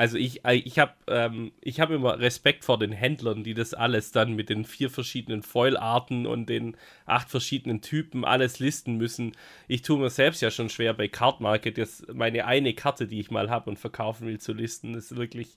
[0.00, 4.12] also ich, äh, ich habe ähm, hab immer Respekt vor den Händlern, die das alles
[4.12, 6.74] dann mit den vier verschiedenen Foilarten und den
[7.04, 9.32] acht verschiedenen Typen alles listen müssen.
[9.68, 13.20] Ich tue mir selbst ja schon schwer bei Card Market, jetzt meine eine Karte, die
[13.20, 14.94] ich mal habe und verkaufen will, zu listen.
[14.94, 15.50] Das ist wirklich,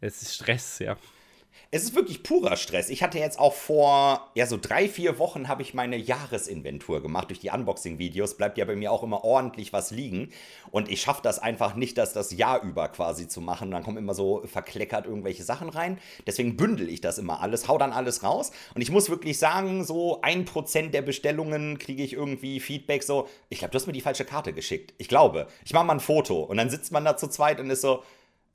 [0.00, 0.96] es ist Stress, ja.
[1.70, 2.90] Es ist wirklich purer Stress.
[2.90, 7.30] Ich hatte jetzt auch vor, ja, so drei, vier Wochen habe ich meine Jahresinventur gemacht
[7.30, 8.36] durch die Unboxing-Videos.
[8.36, 10.30] Bleibt ja bei mir auch immer ordentlich was liegen.
[10.70, 13.70] Und ich schaffe das einfach nicht, das das Jahr über quasi zu machen.
[13.70, 15.98] dann kommen immer so verkleckert irgendwelche Sachen rein.
[16.26, 18.52] Deswegen bündel ich das immer alles, hau dann alles raus.
[18.74, 23.28] Und ich muss wirklich sagen, so ein Prozent der Bestellungen kriege ich irgendwie Feedback so,
[23.48, 24.92] ich glaube, du hast mir die falsche Karte geschickt.
[24.98, 25.46] Ich glaube.
[25.64, 26.42] Ich mache mal ein Foto.
[26.42, 28.02] Und dann sitzt man da zu zweit und ist so,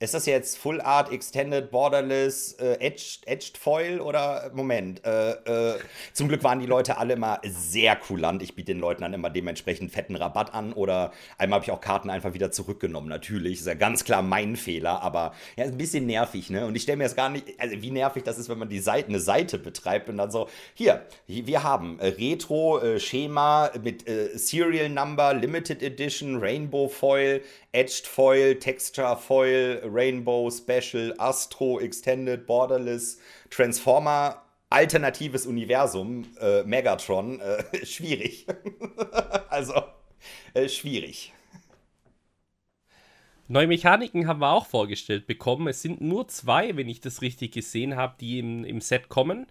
[0.00, 5.04] ist das jetzt Full Art, Extended, Borderless, äh, Edged, Edged Foil oder Moment?
[5.04, 5.78] Äh, äh,
[6.12, 8.40] zum Glück waren die Leute alle immer sehr kulant.
[8.42, 11.80] Ich biete den Leuten dann immer dementsprechend fetten Rabatt an oder einmal habe ich auch
[11.80, 13.08] Karten einfach wieder zurückgenommen.
[13.08, 16.64] Natürlich ist ja ganz klar mein Fehler, aber ja, ist ein bisschen nervig, ne?
[16.66, 18.78] Und ich stelle mir jetzt gar nicht, also wie nervig das ist, wenn man die
[18.78, 24.08] Seite, eine Seite betreibt und dann so, hier, wir haben äh, Retro, äh, Schema mit
[24.08, 27.40] äh, Serial Number, Limited Edition, Rainbow Foil,
[27.72, 33.18] Edged Foil, Texture Foil, Rainbow, Special, Astro, Extended, Borderless,
[33.50, 38.46] Transformer, alternatives Universum, äh, Megatron, äh, schwierig.
[39.50, 39.82] also,
[40.54, 41.32] äh, schwierig.
[43.50, 45.68] Neue Mechaniken haben wir auch vorgestellt bekommen.
[45.68, 49.46] Es sind nur zwei, wenn ich das richtig gesehen habe, die im, im Set kommen.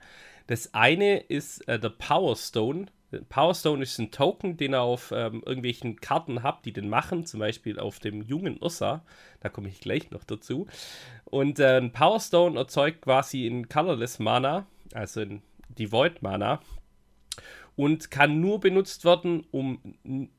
[0.45, 2.87] Das eine ist äh, der Power Stone.
[3.29, 7.25] Power Stone ist ein Token, den ihr auf ähm, irgendwelchen Karten habt, die den machen,
[7.25, 9.03] zum Beispiel auf dem jungen Ursa.
[9.39, 10.67] Da komme ich gleich noch dazu.
[11.25, 16.59] Und äh, ein Power Stone erzeugt quasi in Colorless Mana, also in Devoid Mana,
[17.75, 20.29] und kann nur benutzt werden, um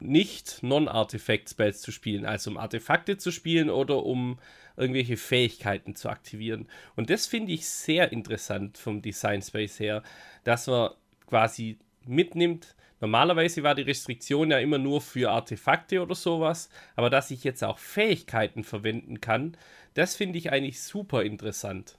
[0.00, 4.38] nicht Non-Artifact-Spells zu spielen, also um Artefakte zu spielen oder um
[4.76, 6.68] irgendwelche Fähigkeiten zu aktivieren.
[6.94, 10.02] Und das finde ich sehr interessant vom Design Space her,
[10.44, 10.96] dass wir
[11.26, 11.78] quasi
[12.08, 12.74] mitnimmt.
[13.00, 17.62] Normalerweise war die Restriktion ja immer nur für Artefakte oder sowas, aber dass ich jetzt
[17.62, 19.56] auch Fähigkeiten verwenden kann,
[19.94, 21.96] das finde ich eigentlich super interessant.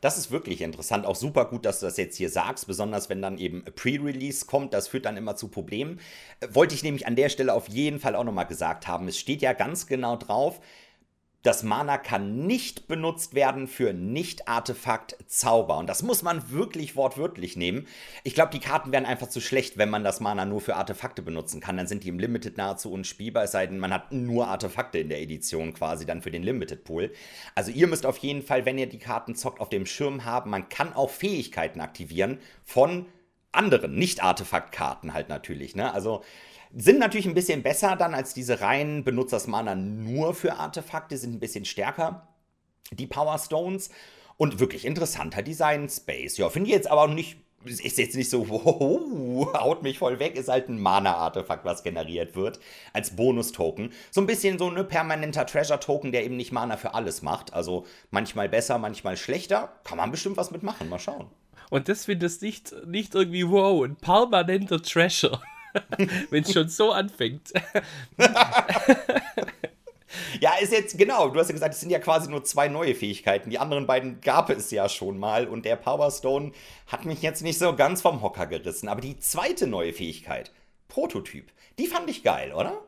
[0.00, 3.20] Das ist wirklich interessant, auch super gut, dass du das jetzt hier sagst, besonders wenn
[3.20, 6.00] dann eben Pre-Release kommt, das führt dann immer zu Problemen.
[6.40, 9.18] Äh, wollte ich nämlich an der Stelle auf jeden Fall auch nochmal gesagt haben, es
[9.18, 10.60] steht ja ganz genau drauf,
[11.42, 15.78] das Mana kann nicht benutzt werden für Nicht-Artefakt-Zauber.
[15.78, 17.86] Und das muss man wirklich wortwörtlich nehmen.
[18.24, 21.22] Ich glaube, die Karten wären einfach zu schlecht, wenn man das Mana nur für Artefakte
[21.22, 21.78] benutzen kann.
[21.78, 25.08] Dann sind die im Limited nahezu unspielbar, es sei denn, man hat nur Artefakte in
[25.08, 27.10] der Edition quasi dann für den Limited Pool.
[27.54, 30.50] Also ihr müsst auf jeden Fall, wenn ihr die Karten zockt, auf dem Schirm haben,
[30.50, 33.06] man kann auch Fähigkeiten aktivieren von
[33.52, 35.74] anderen Nicht-Artefakt-Karten halt natürlich.
[35.74, 35.92] Ne?
[35.92, 36.22] Also
[36.74, 41.40] sind natürlich ein bisschen besser dann als diese reinen Benutzersmana nur für Artefakte, sind ein
[41.40, 42.28] bisschen stärker,
[42.92, 43.90] die Power Stones.
[44.36, 46.38] Und wirklich interessanter Design Space.
[46.38, 50.36] Ja, finde ich jetzt aber nicht ist jetzt nicht so, wow, haut mich voll weg,
[50.36, 52.58] ist halt ein Mana-Artefakt, was generiert wird,
[52.92, 53.92] als Bonus-Token.
[54.10, 57.52] So ein bisschen so ein permanenter Treasure-Token, der eben nicht Mana für alles macht.
[57.52, 59.72] Also manchmal besser, manchmal schlechter.
[59.84, 61.26] Kann man bestimmt was mitmachen, mal schauen.
[61.68, 65.40] Und das findest nicht, nicht irgendwie, wow, ein permanenter Treasure.
[66.30, 67.52] Wenn es schon so anfängt.
[70.40, 72.94] Ja, ist jetzt, genau, du hast ja gesagt, es sind ja quasi nur zwei neue
[72.94, 73.50] Fähigkeiten.
[73.50, 76.52] Die anderen beiden gab es ja schon mal und der Power Stone
[76.86, 78.88] hat mich jetzt nicht so ganz vom Hocker gerissen.
[78.88, 80.50] Aber die zweite neue Fähigkeit,
[80.88, 82.80] Prototyp, die fand ich geil, oder?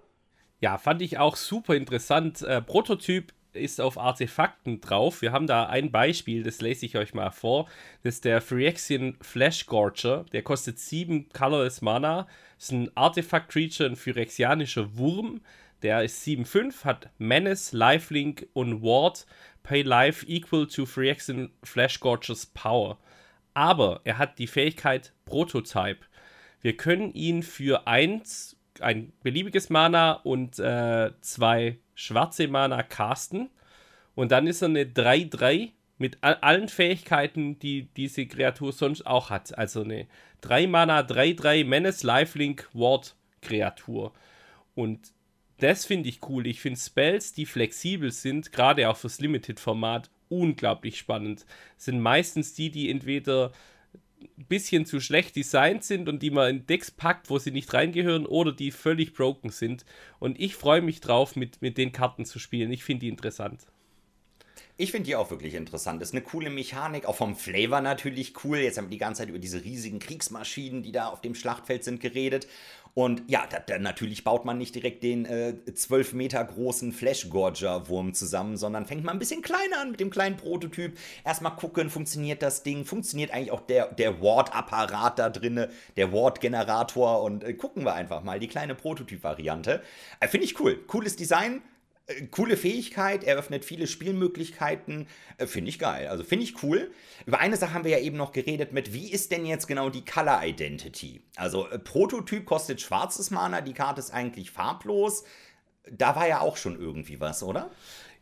[0.61, 2.43] Ja, fand ich auch super interessant.
[2.43, 5.23] Äh, Prototyp ist auf Artefakten drauf.
[5.23, 7.69] Wir haben da ein Beispiel, das lese ich euch mal vor.
[8.03, 10.25] Das ist der Phyrexian Flash Gorger.
[10.33, 12.27] Der kostet 7 Colorless Mana.
[12.63, 15.41] Ist ein Artefakt-Creature, ein phyrexianischer Wurm.
[15.83, 19.27] Der ist 7-5, hat Menace, Lifelink und Ward.
[19.65, 22.99] Pay Life equal to Phyrexian Flash Gorgers Power.
[23.53, 26.07] Aber er hat die Fähigkeit Prototype.
[26.61, 33.51] Wir können ihn für 1, ein beliebiges Mana und äh, zwei schwarze Mana casten.
[34.15, 35.73] Und dann ist er eine 3-3
[36.03, 39.57] mit allen Fähigkeiten, die diese Kreatur sonst auch hat.
[39.57, 40.09] Also eine
[40.41, 44.13] 3 Mana, 3-3 Menace, Lifelink, Ward Kreatur.
[44.75, 45.13] Und
[45.59, 46.49] das finde ich cool.
[46.49, 51.47] Ich finde Spells, die flexibel sind, gerade auch fürs Limited-Format, unglaublich spannend.
[51.77, 53.53] Sind meistens die, die entweder
[54.21, 57.73] ein bisschen zu schlecht designt sind und die man in Decks packt, wo sie nicht
[57.73, 59.85] reingehören, oder die völlig broken sind.
[60.19, 62.73] Und ich freue mich drauf, mit, mit den Karten zu spielen.
[62.73, 63.67] Ich finde die interessant.
[64.83, 66.03] Ich finde die auch wirklich interessant.
[66.03, 68.59] Das ist eine coole Mechanik, auch vom Flavor natürlich cool.
[68.59, 71.85] Jetzt haben wir die ganze Zeit über diese riesigen Kriegsmaschinen, die da auf dem Schlachtfeld
[71.85, 72.49] sind, geredet.
[72.93, 78.13] Und ja, da, da, natürlich baut man nicht direkt den äh, 12 Meter großen Flash-Gorger-Wurm
[78.13, 80.99] zusammen, sondern fängt mal ein bisschen kleiner an mit dem kleinen Prototyp.
[81.25, 87.23] Erstmal gucken, funktioniert das Ding, funktioniert eigentlich auch der, der Ward-Apparat da drinne, der Ward-Generator
[87.23, 89.81] und äh, gucken wir einfach mal die kleine Prototyp-Variante.
[90.19, 90.77] Äh, Finde ich cool.
[90.89, 91.63] Cooles Design,
[92.31, 95.07] coole Fähigkeit, eröffnet viele Spielmöglichkeiten,
[95.39, 96.09] äh, finde ich geil.
[96.09, 96.91] Also finde ich cool.
[97.27, 99.91] Über eine Sache haben wir ja eben noch geredet mit, wie ist denn jetzt genau
[99.91, 101.23] die Color Identity?
[101.37, 105.25] Also äh, Prototyp kostet schwarzes Mana, die Karte ist eigentlich farblos.
[105.91, 107.71] Da war ja auch schon irgendwie was, oder?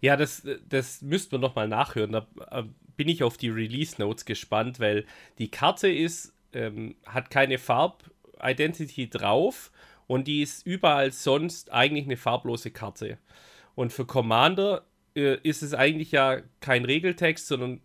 [0.00, 2.12] Ja, das, das müssten wir nochmal nachhören.
[2.12, 2.64] Da äh,
[2.96, 5.06] bin ich auf die Release Notes gespannt, weil
[5.38, 9.70] die Karte ist, ähm, hat keine Farb-Identity drauf
[10.06, 13.18] und die ist überall sonst eigentlich eine farblose Karte.
[13.74, 17.80] Und für Commander äh, ist es eigentlich ja kein Regeltext, sondern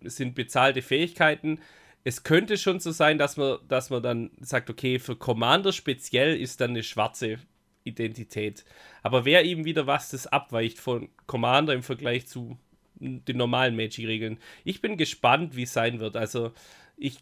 [0.00, 1.60] es sind bezahlte Fähigkeiten.
[2.04, 6.36] Es könnte schon so sein, dass man, dass man dann sagt, okay, für Commander speziell
[6.36, 7.38] ist dann eine schwarze
[7.84, 8.64] Identität.
[9.02, 12.58] Aber wer eben wieder was, das abweicht von Commander im Vergleich zu
[13.02, 14.38] den normalen Magic-Regeln.
[14.64, 16.16] Ich bin gespannt, wie es sein wird.
[16.16, 16.52] Also
[16.96, 17.18] ich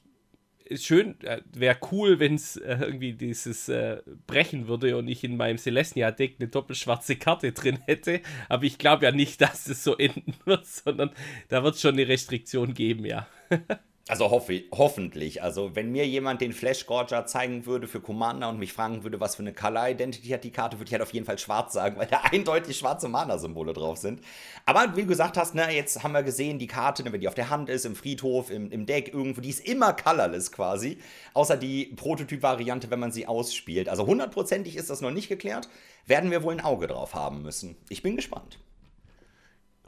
[0.76, 5.36] schön, äh, wäre cool, wenn es äh, irgendwie dieses äh, brechen würde und ich in
[5.36, 8.20] meinem Celestia-Deck eine doppelschwarze Karte drin hätte.
[8.48, 11.10] Aber ich glaube ja nicht, dass es so enden wird, sondern
[11.48, 13.26] da wird es schon eine Restriktion geben, ja.
[14.10, 15.40] Also hoffe, hoffentlich.
[15.40, 19.20] Also wenn mir jemand den Flash Gorger zeigen würde für Commander und mich fragen würde,
[19.20, 21.74] was für eine Color Identity hat die Karte, würde ich halt auf jeden Fall schwarz
[21.74, 24.20] sagen, weil da eindeutig schwarze Mana-Symbole drauf sind.
[24.66, 27.28] Aber wie du gesagt hast, ne, jetzt haben wir gesehen, die Karte, ne, wenn die
[27.28, 30.98] auf der Hand ist, im Friedhof, im, im Deck, irgendwo, die ist immer colorless quasi.
[31.32, 33.88] Außer die Prototyp-Variante, wenn man sie ausspielt.
[33.88, 35.68] Also hundertprozentig ist das noch nicht geklärt.
[36.06, 37.76] Werden wir wohl ein Auge drauf haben müssen.
[37.88, 38.58] Ich bin gespannt.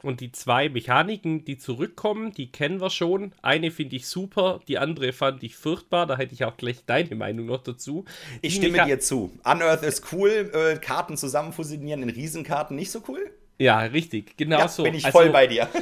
[0.03, 3.31] Und die zwei Mechaniken, die zurückkommen, die kennen wir schon.
[3.41, 6.05] Eine finde ich super, die andere fand ich furchtbar.
[6.05, 8.03] Da hätte ich auch gleich deine Meinung noch dazu.
[8.43, 9.31] Die ich stimme Mecha dir zu.
[9.45, 13.31] Unearth ist cool, äh, Karten zusammen fusionieren in Riesenkarten nicht so cool.
[13.57, 14.83] Ja, richtig, genau ja, so.
[14.83, 15.69] Bin ich voll also, bei dir.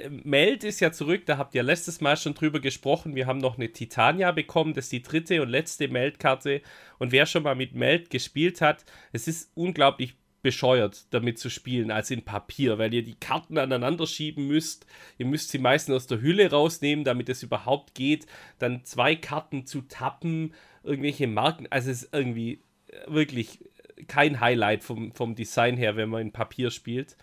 [0.00, 3.14] Äh, Meld ist ja zurück, da habt ihr letztes Mal schon drüber gesprochen.
[3.14, 6.62] Wir haben noch eine Titania bekommen, das ist die dritte und letzte Meldkarte.
[6.98, 11.90] Und wer schon mal mit Meld gespielt hat, es ist unglaublich bescheuert, damit zu spielen,
[11.90, 14.86] als in Papier, weil ihr die Karten aneinander schieben müsst.
[15.18, 18.26] Ihr müsst sie meistens aus der Hülle rausnehmen, damit es überhaupt geht.
[18.58, 21.66] Dann zwei Karten zu tappen, irgendwelche Marken.
[21.70, 23.60] Also es ist irgendwie äh, wirklich
[24.06, 27.16] kein Highlight vom, vom Design her, wenn man in Papier spielt.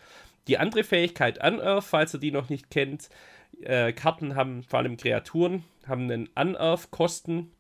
[0.48, 3.10] Die andere Fähigkeit Unearth, falls ihr die noch nicht kennt,
[3.62, 7.52] äh, Karten haben, vor allem Kreaturen, haben einen Unearth-Kosten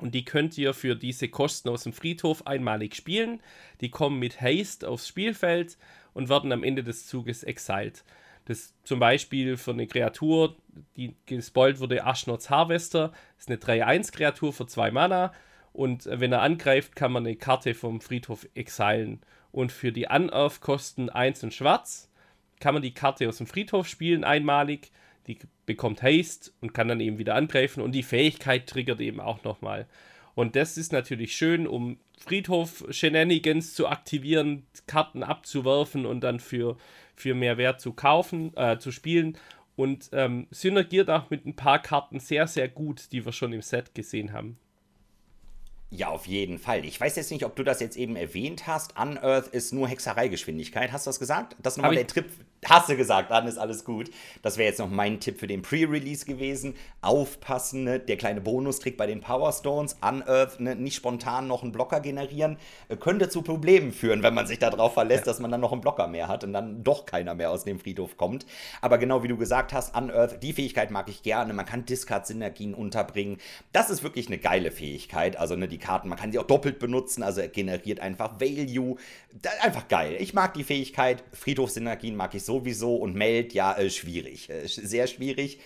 [0.00, 3.40] und die könnt ihr für diese Kosten aus dem Friedhof einmalig spielen.
[3.80, 5.76] Die kommen mit Haste aufs Spielfeld
[6.14, 8.02] und werden am Ende des Zuges exiled.
[8.46, 10.56] Das zum Beispiel für eine Kreatur,
[10.96, 15.32] die gespoilt wurde, Ashnots Harvester, ist eine 3-1-Kreatur für 2 Mana.
[15.72, 19.20] Und wenn er angreift, kann man eine Karte vom Friedhof exilen.
[19.52, 22.10] Und für die Unearth-Kosten 1 und Schwarz
[22.58, 24.90] kann man die Karte aus dem Friedhof spielen, einmalig.
[25.38, 27.82] Die bekommt Haste und kann dann eben wieder angreifen.
[27.82, 29.86] Und die Fähigkeit triggert eben auch nochmal.
[30.34, 36.76] Und das ist natürlich schön, um Friedhof-Shenanigans zu aktivieren, Karten abzuwerfen und dann für
[37.20, 39.36] für mehr Wert zu kaufen, äh, zu spielen
[39.76, 43.62] und ähm, synergiert auch mit ein paar Karten sehr, sehr gut, die wir schon im
[43.62, 44.58] Set gesehen haben.
[45.92, 46.84] Ja, auf jeden Fall.
[46.84, 48.96] Ich weiß jetzt nicht, ob du das jetzt eben erwähnt hast.
[48.96, 50.92] Unearth ist nur Hexereigeschwindigkeit.
[50.92, 51.56] Hast du das gesagt?
[51.60, 52.26] Das ist nochmal der Trip,
[52.66, 54.10] Hast du gesagt, dann ist alles gut.
[54.42, 56.74] Das wäre jetzt noch mein Tipp für den Pre-Release gewesen.
[57.00, 57.98] Aufpassen, ne?
[57.98, 60.76] der kleine Bonustrick bei den Power Stones, Unearth, ne?
[60.76, 62.58] nicht spontan noch einen Blocker generieren,
[62.90, 65.80] äh, könnte zu Problemen führen, wenn man sich darauf verlässt, dass man dann noch einen
[65.80, 68.44] Blocker mehr hat und dann doch keiner mehr aus dem Friedhof kommt.
[68.82, 71.54] Aber genau wie du gesagt hast, Unearth, die Fähigkeit mag ich gerne.
[71.54, 73.38] Man kann Discard-Synergien unterbringen.
[73.72, 75.38] Das ist wirklich eine geile Fähigkeit.
[75.38, 78.96] Also ne, die Karten, man kann sie auch doppelt benutzen, also er generiert einfach Value.
[79.62, 80.16] einfach geil.
[80.18, 81.24] Ich mag die Fähigkeit.
[81.32, 84.50] Friedhof-Synergien mag ich so sowieso und Meld, ja, äh, schwierig.
[84.50, 85.60] Äh, sehr schwierig.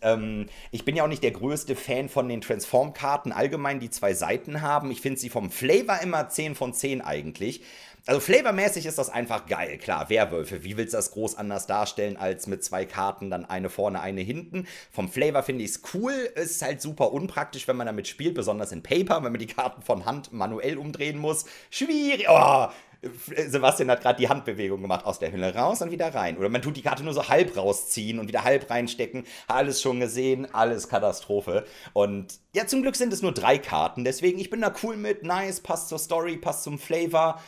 [0.00, 4.14] Ähm, ich bin ja auch nicht der größte Fan von den Transform-Karten allgemein, die zwei
[4.14, 4.90] Seiten haben.
[4.90, 7.60] Ich finde sie vom Flavor immer 10 von 10 eigentlich.
[8.06, 9.76] Also flavormäßig ist das einfach geil.
[9.76, 13.68] Klar, Werwölfe, wie willst du das groß anders darstellen als mit zwei Karten, dann eine
[13.68, 14.66] vorne, eine hinten?
[14.90, 16.12] Vom Flavor finde ich es cool.
[16.34, 19.82] Ist halt super unpraktisch, wenn man damit spielt, besonders in Paper, wenn man die Karten
[19.82, 21.44] von Hand manuell umdrehen muss.
[21.68, 22.26] Schwierig.
[22.30, 22.68] Oh,
[23.02, 26.36] Sebastian hat gerade die Handbewegung gemacht, aus der Hülle raus und wieder rein.
[26.36, 29.24] Oder man tut die Karte nur so halb rausziehen und wieder halb reinstecken.
[29.46, 31.64] Alles schon gesehen, alles Katastrophe.
[31.94, 35.22] Und ja, zum Glück sind es nur drei Karten, deswegen ich bin da cool mit.
[35.22, 37.40] Nice, passt zur Story, passt zum Flavor.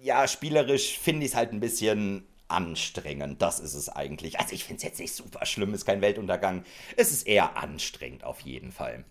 [0.00, 3.42] Ja, spielerisch finde ich es halt ein bisschen anstrengend.
[3.42, 4.38] Das ist es eigentlich.
[4.38, 6.64] Also ich finde es jetzt nicht super schlimm, ist kein Weltuntergang.
[6.96, 9.04] Es ist eher anstrengend auf jeden Fall.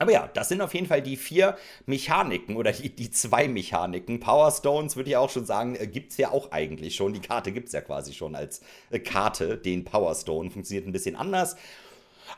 [0.00, 4.18] Aber ja, das sind auf jeden Fall die vier Mechaniken oder die, die zwei Mechaniken.
[4.18, 7.12] Power Stones würde ich auch schon sagen, äh, gibt es ja auch eigentlich schon.
[7.12, 9.58] Die Karte gibt es ja quasi schon als äh, Karte.
[9.58, 11.54] Den Power Stone funktioniert ein bisschen anders.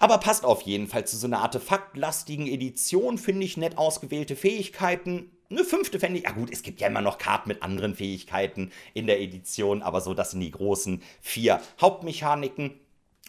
[0.01, 5.31] Aber passt auf jeden Fall zu so einer artefaktlastigen Edition, finde ich nett ausgewählte Fähigkeiten.
[5.49, 8.73] Eine fünfte fände ich, ja gut, es gibt ja immer noch Karten mit anderen Fähigkeiten
[8.93, 12.81] in der Edition, aber so, das sind die großen vier Hauptmechaniken.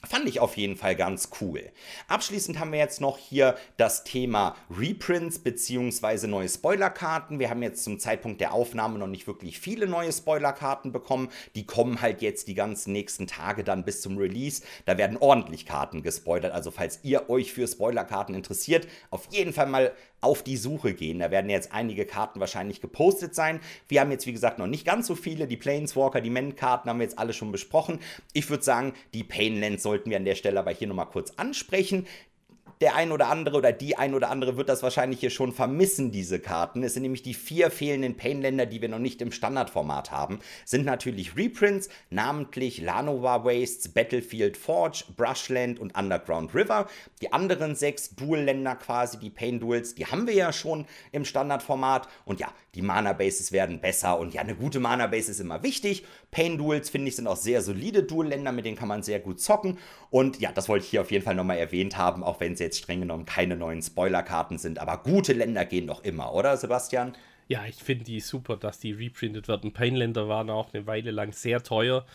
[0.06, 1.72] Fand ich auf jeden Fall ganz cool.
[2.10, 6.28] Abschließend haben wir jetzt noch hier das Thema Reprints bzw.
[6.28, 7.40] neue Spoilerkarten.
[7.40, 11.30] Wir haben jetzt zum Zeitpunkt der Aufnahme noch nicht wirklich viele neue Spoilerkarten bekommen.
[11.56, 14.64] Die kommen halt jetzt die ganzen nächsten Tage dann bis zum Release.
[14.86, 16.52] Da werden ordentlich Karten gespoilert.
[16.52, 19.94] Also falls ihr euch für Spoilerkarten interessiert, auf jeden Fall mal
[20.24, 21.20] auf die Suche gehen.
[21.20, 23.60] Da werden jetzt einige Karten wahrscheinlich gepostet sein.
[23.88, 25.48] Wir haben jetzt, wie gesagt, noch nicht ganz so viele.
[25.48, 28.00] Die Planeswalker, die Men-Karten haben wir jetzt alle schon besprochen.
[28.34, 32.08] Ich würde sagen, die Painlands sollten wir an der Stelle aber hier nochmal kurz ansprechen
[32.82, 36.12] der ein oder andere oder die ein oder andere wird das wahrscheinlich hier schon vermissen,
[36.12, 36.84] diese Karten.
[36.84, 40.40] Es sind nämlich die vier fehlenden Painländer, die wir noch nicht im Standardformat haben.
[40.66, 46.88] Sind natürlich Reprints, namentlich Lanovar Wastes, Battlefield Forge, Brushland und Underground River.
[47.22, 52.08] Die anderen sechs Dual-Länder quasi, die Pain Duels, die haben wir ja schon im Standardformat.
[52.26, 56.06] Und ja, die Mana-Bases werden besser und ja, eine gute Mana-Base ist immer wichtig.
[56.34, 59.40] Pain Duels, finde ich, sind auch sehr solide Dual-Länder, mit denen kann man sehr gut
[59.40, 59.78] zocken.
[60.10, 62.60] Und ja, das wollte ich hier auf jeden Fall nochmal erwähnt haben, auch wenn es
[62.60, 67.16] jetzt streng genommen keine neuen Spoilerkarten sind, aber gute Länder gehen doch immer, oder Sebastian?
[67.48, 69.74] Ja, ich finde die super, dass die reprintet werden.
[69.74, 72.06] Painländer waren auch eine Weile lang sehr teuer,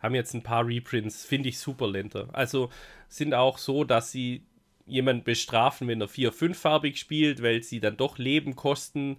[0.00, 2.28] haben jetzt ein paar Reprints, finde ich super Länder.
[2.32, 2.70] Also
[3.08, 4.42] sind auch so, dass sie
[4.86, 9.18] jemanden bestrafen, wenn er vier, fünffarbig spielt, weil sie dann doch Leben kosten.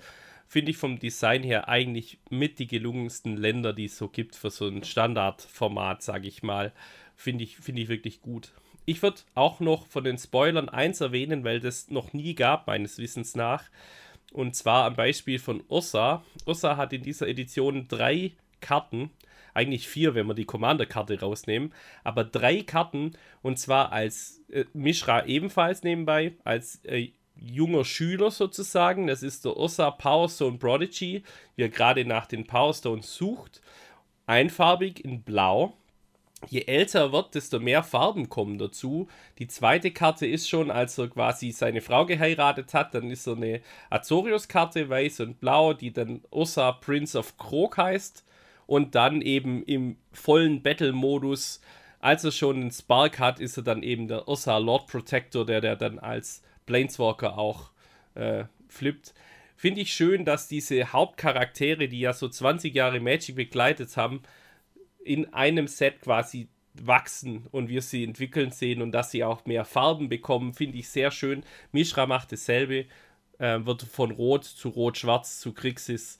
[0.51, 4.49] Finde ich vom Design her eigentlich mit die gelungensten Länder, die es so gibt für
[4.49, 6.73] so ein Standardformat, sage ich mal.
[7.15, 8.51] Finde ich, find ich wirklich gut.
[8.87, 12.97] Ich würde auch noch von den Spoilern eins erwähnen, weil das noch nie gab, meines
[12.97, 13.65] Wissens nach.
[14.33, 16.23] Und zwar am Beispiel von Ursa.
[16.47, 19.11] Ursa hat in dieser Edition drei Karten,
[19.53, 23.11] eigentlich vier, wenn wir die Commander-Karte rausnehmen, aber drei Karten
[23.43, 27.09] und zwar als äh, Mishra ebenfalls nebenbei, als äh,
[27.41, 29.07] junger Schüler sozusagen.
[29.07, 31.23] Das ist der Ursa Powerstone Prodigy,
[31.55, 33.61] wie er gerade nach den Powerstones sucht.
[34.25, 35.73] Einfarbig in Blau
[36.47, 39.07] je älter er wird, desto mehr Farben kommen dazu.
[39.39, 43.35] Die zweite Karte ist schon, als er quasi seine Frau geheiratet hat, dann ist er
[43.35, 48.25] eine Azorius-Karte, weiß und blau, die dann Ursa Prince of Krog heißt.
[48.65, 51.59] Und dann eben im vollen Battle-Modus,
[51.99, 55.59] als er schon einen Spark hat, ist er dann eben der Ursa Lord Protector, der,
[55.59, 57.71] der dann als Planeswalker auch
[58.13, 59.15] äh, flippt.
[59.55, 64.21] Finde ich schön, dass diese Hauptcharaktere, die ja so 20 Jahre Magic begleitet haben,
[65.03, 69.65] in einem Set quasi wachsen und wir sie entwickeln sehen und dass sie auch mehr
[69.65, 71.43] Farben bekommen, finde ich sehr schön.
[71.71, 72.85] Mishra macht dasselbe,
[73.39, 76.19] äh, wird von Rot zu Rot-Schwarz zu Krixis.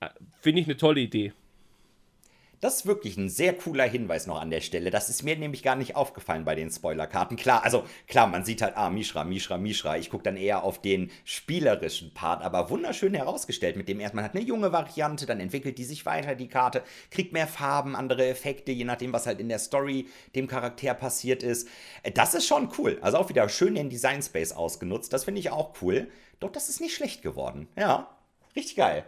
[0.00, 0.08] Äh,
[0.40, 1.32] finde ich eine tolle Idee.
[2.64, 4.90] Das ist wirklich ein sehr cooler Hinweis noch an der Stelle.
[4.90, 7.36] Das ist mir nämlich gar nicht aufgefallen bei den Spoilerkarten.
[7.36, 9.98] Klar, also klar, man sieht halt, ah, Mishra, Mishra, Mishra.
[9.98, 14.24] Ich gucke dann eher auf den spielerischen Part, aber wunderschön herausgestellt mit dem erst, man
[14.24, 18.26] hat eine junge Variante, dann entwickelt die sich weiter, die Karte, kriegt mehr Farben, andere
[18.28, 21.68] Effekte, je nachdem, was halt in der Story dem Charakter passiert ist.
[22.02, 22.96] Äh, das ist schon cool.
[23.02, 25.12] Also auch wieder schön den Design Space ausgenutzt.
[25.12, 26.08] Das finde ich auch cool.
[26.40, 27.68] Doch das ist nicht schlecht geworden.
[27.76, 28.16] Ja,
[28.56, 29.04] richtig geil.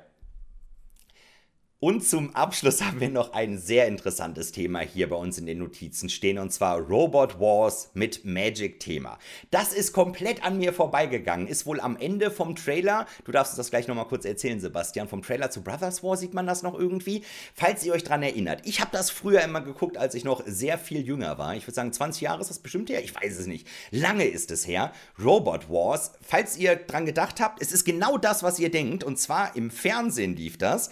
[1.79, 5.59] Und zum Abschluss haben wir noch ein sehr interessantes Thema hier bei uns in den
[5.59, 9.19] Notizen stehen, und zwar Robot Wars mit Magic-Thema.
[9.51, 13.59] Das ist komplett an mir vorbeigegangen, ist wohl am Ende vom Trailer, du darfst uns
[13.59, 16.79] das gleich nochmal kurz erzählen, Sebastian, vom Trailer zu Brothers War sieht man das noch
[16.79, 17.23] irgendwie,
[17.55, 18.63] falls ihr euch dran erinnert.
[18.65, 21.57] Ich habe das früher immer geguckt, als ich noch sehr viel jünger war.
[21.57, 23.69] Ich würde sagen, 20 Jahre ist das bestimmt her, ich weiß es nicht.
[23.91, 24.93] Lange ist es her.
[25.23, 29.19] Robot Wars, falls ihr dran gedacht habt, es ist genau das, was ihr denkt, und
[29.19, 30.89] zwar im Fernsehen lief das.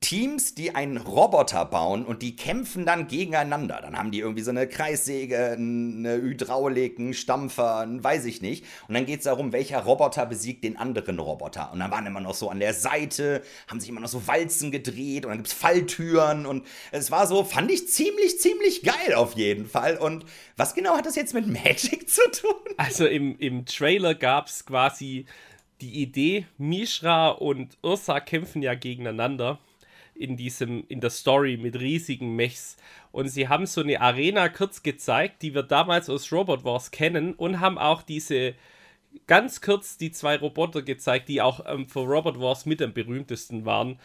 [0.00, 3.80] Teams, die einen Roboter bauen und die kämpfen dann gegeneinander.
[3.82, 8.64] Dann haben die irgendwie so eine Kreissäge, eine Hydraulik, einen Stampfer, einen weiß ich nicht.
[8.88, 11.72] Und dann geht es darum, welcher Roboter besiegt den anderen Roboter.
[11.72, 14.70] Und dann waren immer noch so an der Seite, haben sich immer noch so Walzen
[14.70, 19.14] gedreht und dann gibt es Falltüren und es war so, fand ich ziemlich, ziemlich geil
[19.14, 19.96] auf jeden Fall.
[19.96, 20.26] Und
[20.56, 22.54] was genau hat das jetzt mit Magic zu tun?
[22.76, 25.24] Also im, im Trailer gab es quasi
[25.80, 29.58] die Idee, Mishra und Ursa kämpfen ja gegeneinander
[30.18, 32.76] in diesem, in der Story mit riesigen Mechs.
[33.12, 37.34] Und sie haben so eine Arena kurz gezeigt, die wir damals aus Robot Wars kennen
[37.34, 38.54] und haben auch diese
[39.26, 43.64] ganz kurz die zwei Roboter gezeigt, die auch ähm, für Robot Wars mit am berühmtesten
[43.64, 43.98] waren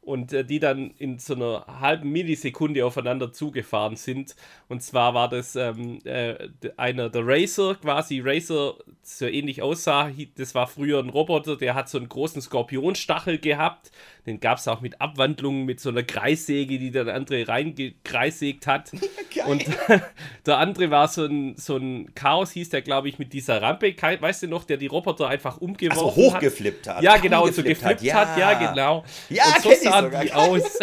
[0.00, 4.36] und äh, die dann in so einer halben Millisekunde aufeinander zugefahren sind.
[4.68, 10.10] Und zwar war das ähm, äh, einer der Racer, quasi Racer, so ähnlich aussah.
[10.36, 13.90] Das war früher ein Roboter, der hat so einen großen Skorpionstachel gehabt.
[14.26, 18.92] Den gab es auch mit Abwandlungen, mit so einer Kreissäge, die der andere reingekreissägt hat.
[19.46, 19.64] und
[20.46, 23.94] der andere war so ein, so ein Chaos, hieß der, glaube ich, mit dieser Rampe,
[24.00, 26.96] weißt du noch, der die Roboter einfach umgeworfen Ach so, hochgeflippt hat.
[26.96, 27.02] hat.
[27.02, 28.14] Ja, genau, so geflippt hat, ja.
[28.14, 29.04] hat, ja, genau.
[29.30, 30.78] Ja, und so sahen die aus.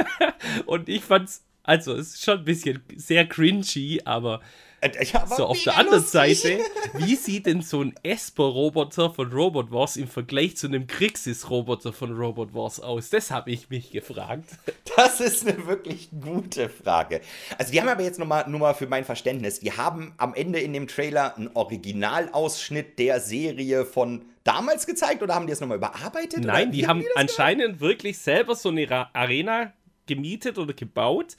[0.66, 4.40] und ich fand's, also, es ist schon ein bisschen sehr cringy, aber
[5.36, 6.40] so, auf der anderen lustig.
[6.40, 6.60] Seite,
[6.94, 12.12] wie sieht denn so ein Esper-Roboter von Robot Wars im Vergleich zu einem Crixis-Roboter von
[12.12, 13.10] Robot Wars aus?
[13.10, 14.44] Das habe ich mich gefragt.
[14.96, 17.20] Das ist eine wirklich gute Frage.
[17.58, 20.60] Also, die haben aber jetzt nochmal, nur mal für mein Verständnis, die haben am Ende
[20.60, 25.78] in dem Trailer einen Originalausschnitt der Serie von damals gezeigt oder haben die es nochmal
[25.78, 26.44] überarbeitet?
[26.44, 27.80] Nein, die haben, die anscheinend gemacht?
[27.80, 29.72] wirklich selber so eine Arena
[30.06, 31.36] gemietet oder gebaut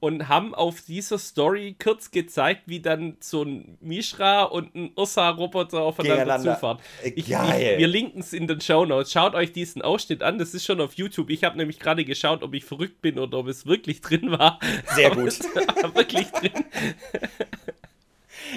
[0.00, 5.82] und haben auf dieser Story kurz gezeigt, wie dann so ein Mishra und ein Ursa-Roboter
[5.82, 6.78] aufeinander zufahren.
[7.04, 9.12] Ich, ich, wir linken es in den Show Notes.
[9.12, 11.28] Schaut euch diesen Ausschnitt an, das ist schon auf YouTube.
[11.28, 14.58] Ich habe nämlich gerade geschaut, ob ich verrückt bin oder ob es wirklich drin war.
[14.94, 15.38] Sehr gut.
[15.94, 16.64] wirklich drin.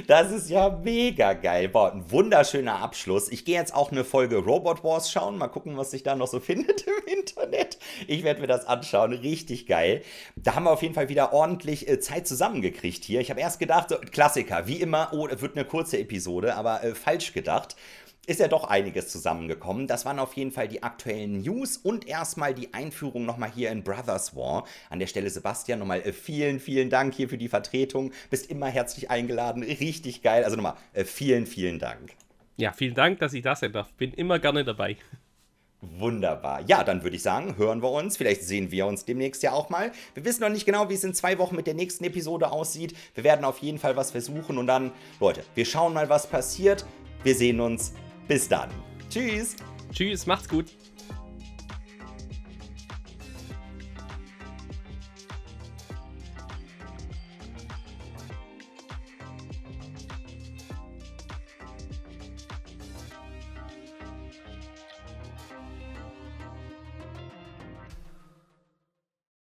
[0.07, 1.69] Das ist ja mega geil.
[1.69, 3.29] Boah, ein wunderschöner Abschluss.
[3.29, 5.37] Ich gehe jetzt auch eine Folge Robot Wars schauen.
[5.37, 7.77] Mal gucken, was sich da noch so findet im Internet.
[8.07, 9.13] Ich werde mir das anschauen.
[9.13, 10.01] Richtig geil.
[10.35, 13.21] Da haben wir auf jeden Fall wieder ordentlich äh, Zeit zusammengekriegt hier.
[13.21, 16.95] Ich habe erst gedacht, so, Klassiker, wie immer, oh, wird eine kurze Episode, aber äh,
[16.95, 17.75] falsch gedacht
[18.25, 19.87] ist ja doch einiges zusammengekommen.
[19.87, 23.83] Das waren auf jeden Fall die aktuellen News und erstmal die Einführung nochmal hier in
[23.83, 24.65] Brothers War.
[24.89, 28.11] An der Stelle, Sebastian, nochmal äh, vielen, vielen Dank hier für die Vertretung.
[28.29, 29.63] Bist immer herzlich eingeladen.
[29.63, 30.43] Richtig geil.
[30.45, 32.13] Also nochmal äh, vielen, vielen Dank.
[32.55, 33.91] Ja, vielen Dank, dass ich da sein darf.
[33.93, 34.95] Bin immer gerne dabei.
[35.81, 36.61] Wunderbar.
[36.65, 38.15] Ja, dann würde ich sagen, hören wir uns.
[38.15, 39.91] Vielleicht sehen wir uns demnächst ja auch mal.
[40.13, 42.95] Wir wissen noch nicht genau, wie es in zwei Wochen mit der nächsten Episode aussieht.
[43.15, 46.85] Wir werden auf jeden Fall was versuchen und dann, Leute, wir schauen mal, was passiert.
[47.23, 47.93] Wir sehen uns.
[48.27, 48.69] Bis dann.
[49.09, 49.55] Tschüss.
[49.91, 50.65] Tschüss, macht's gut.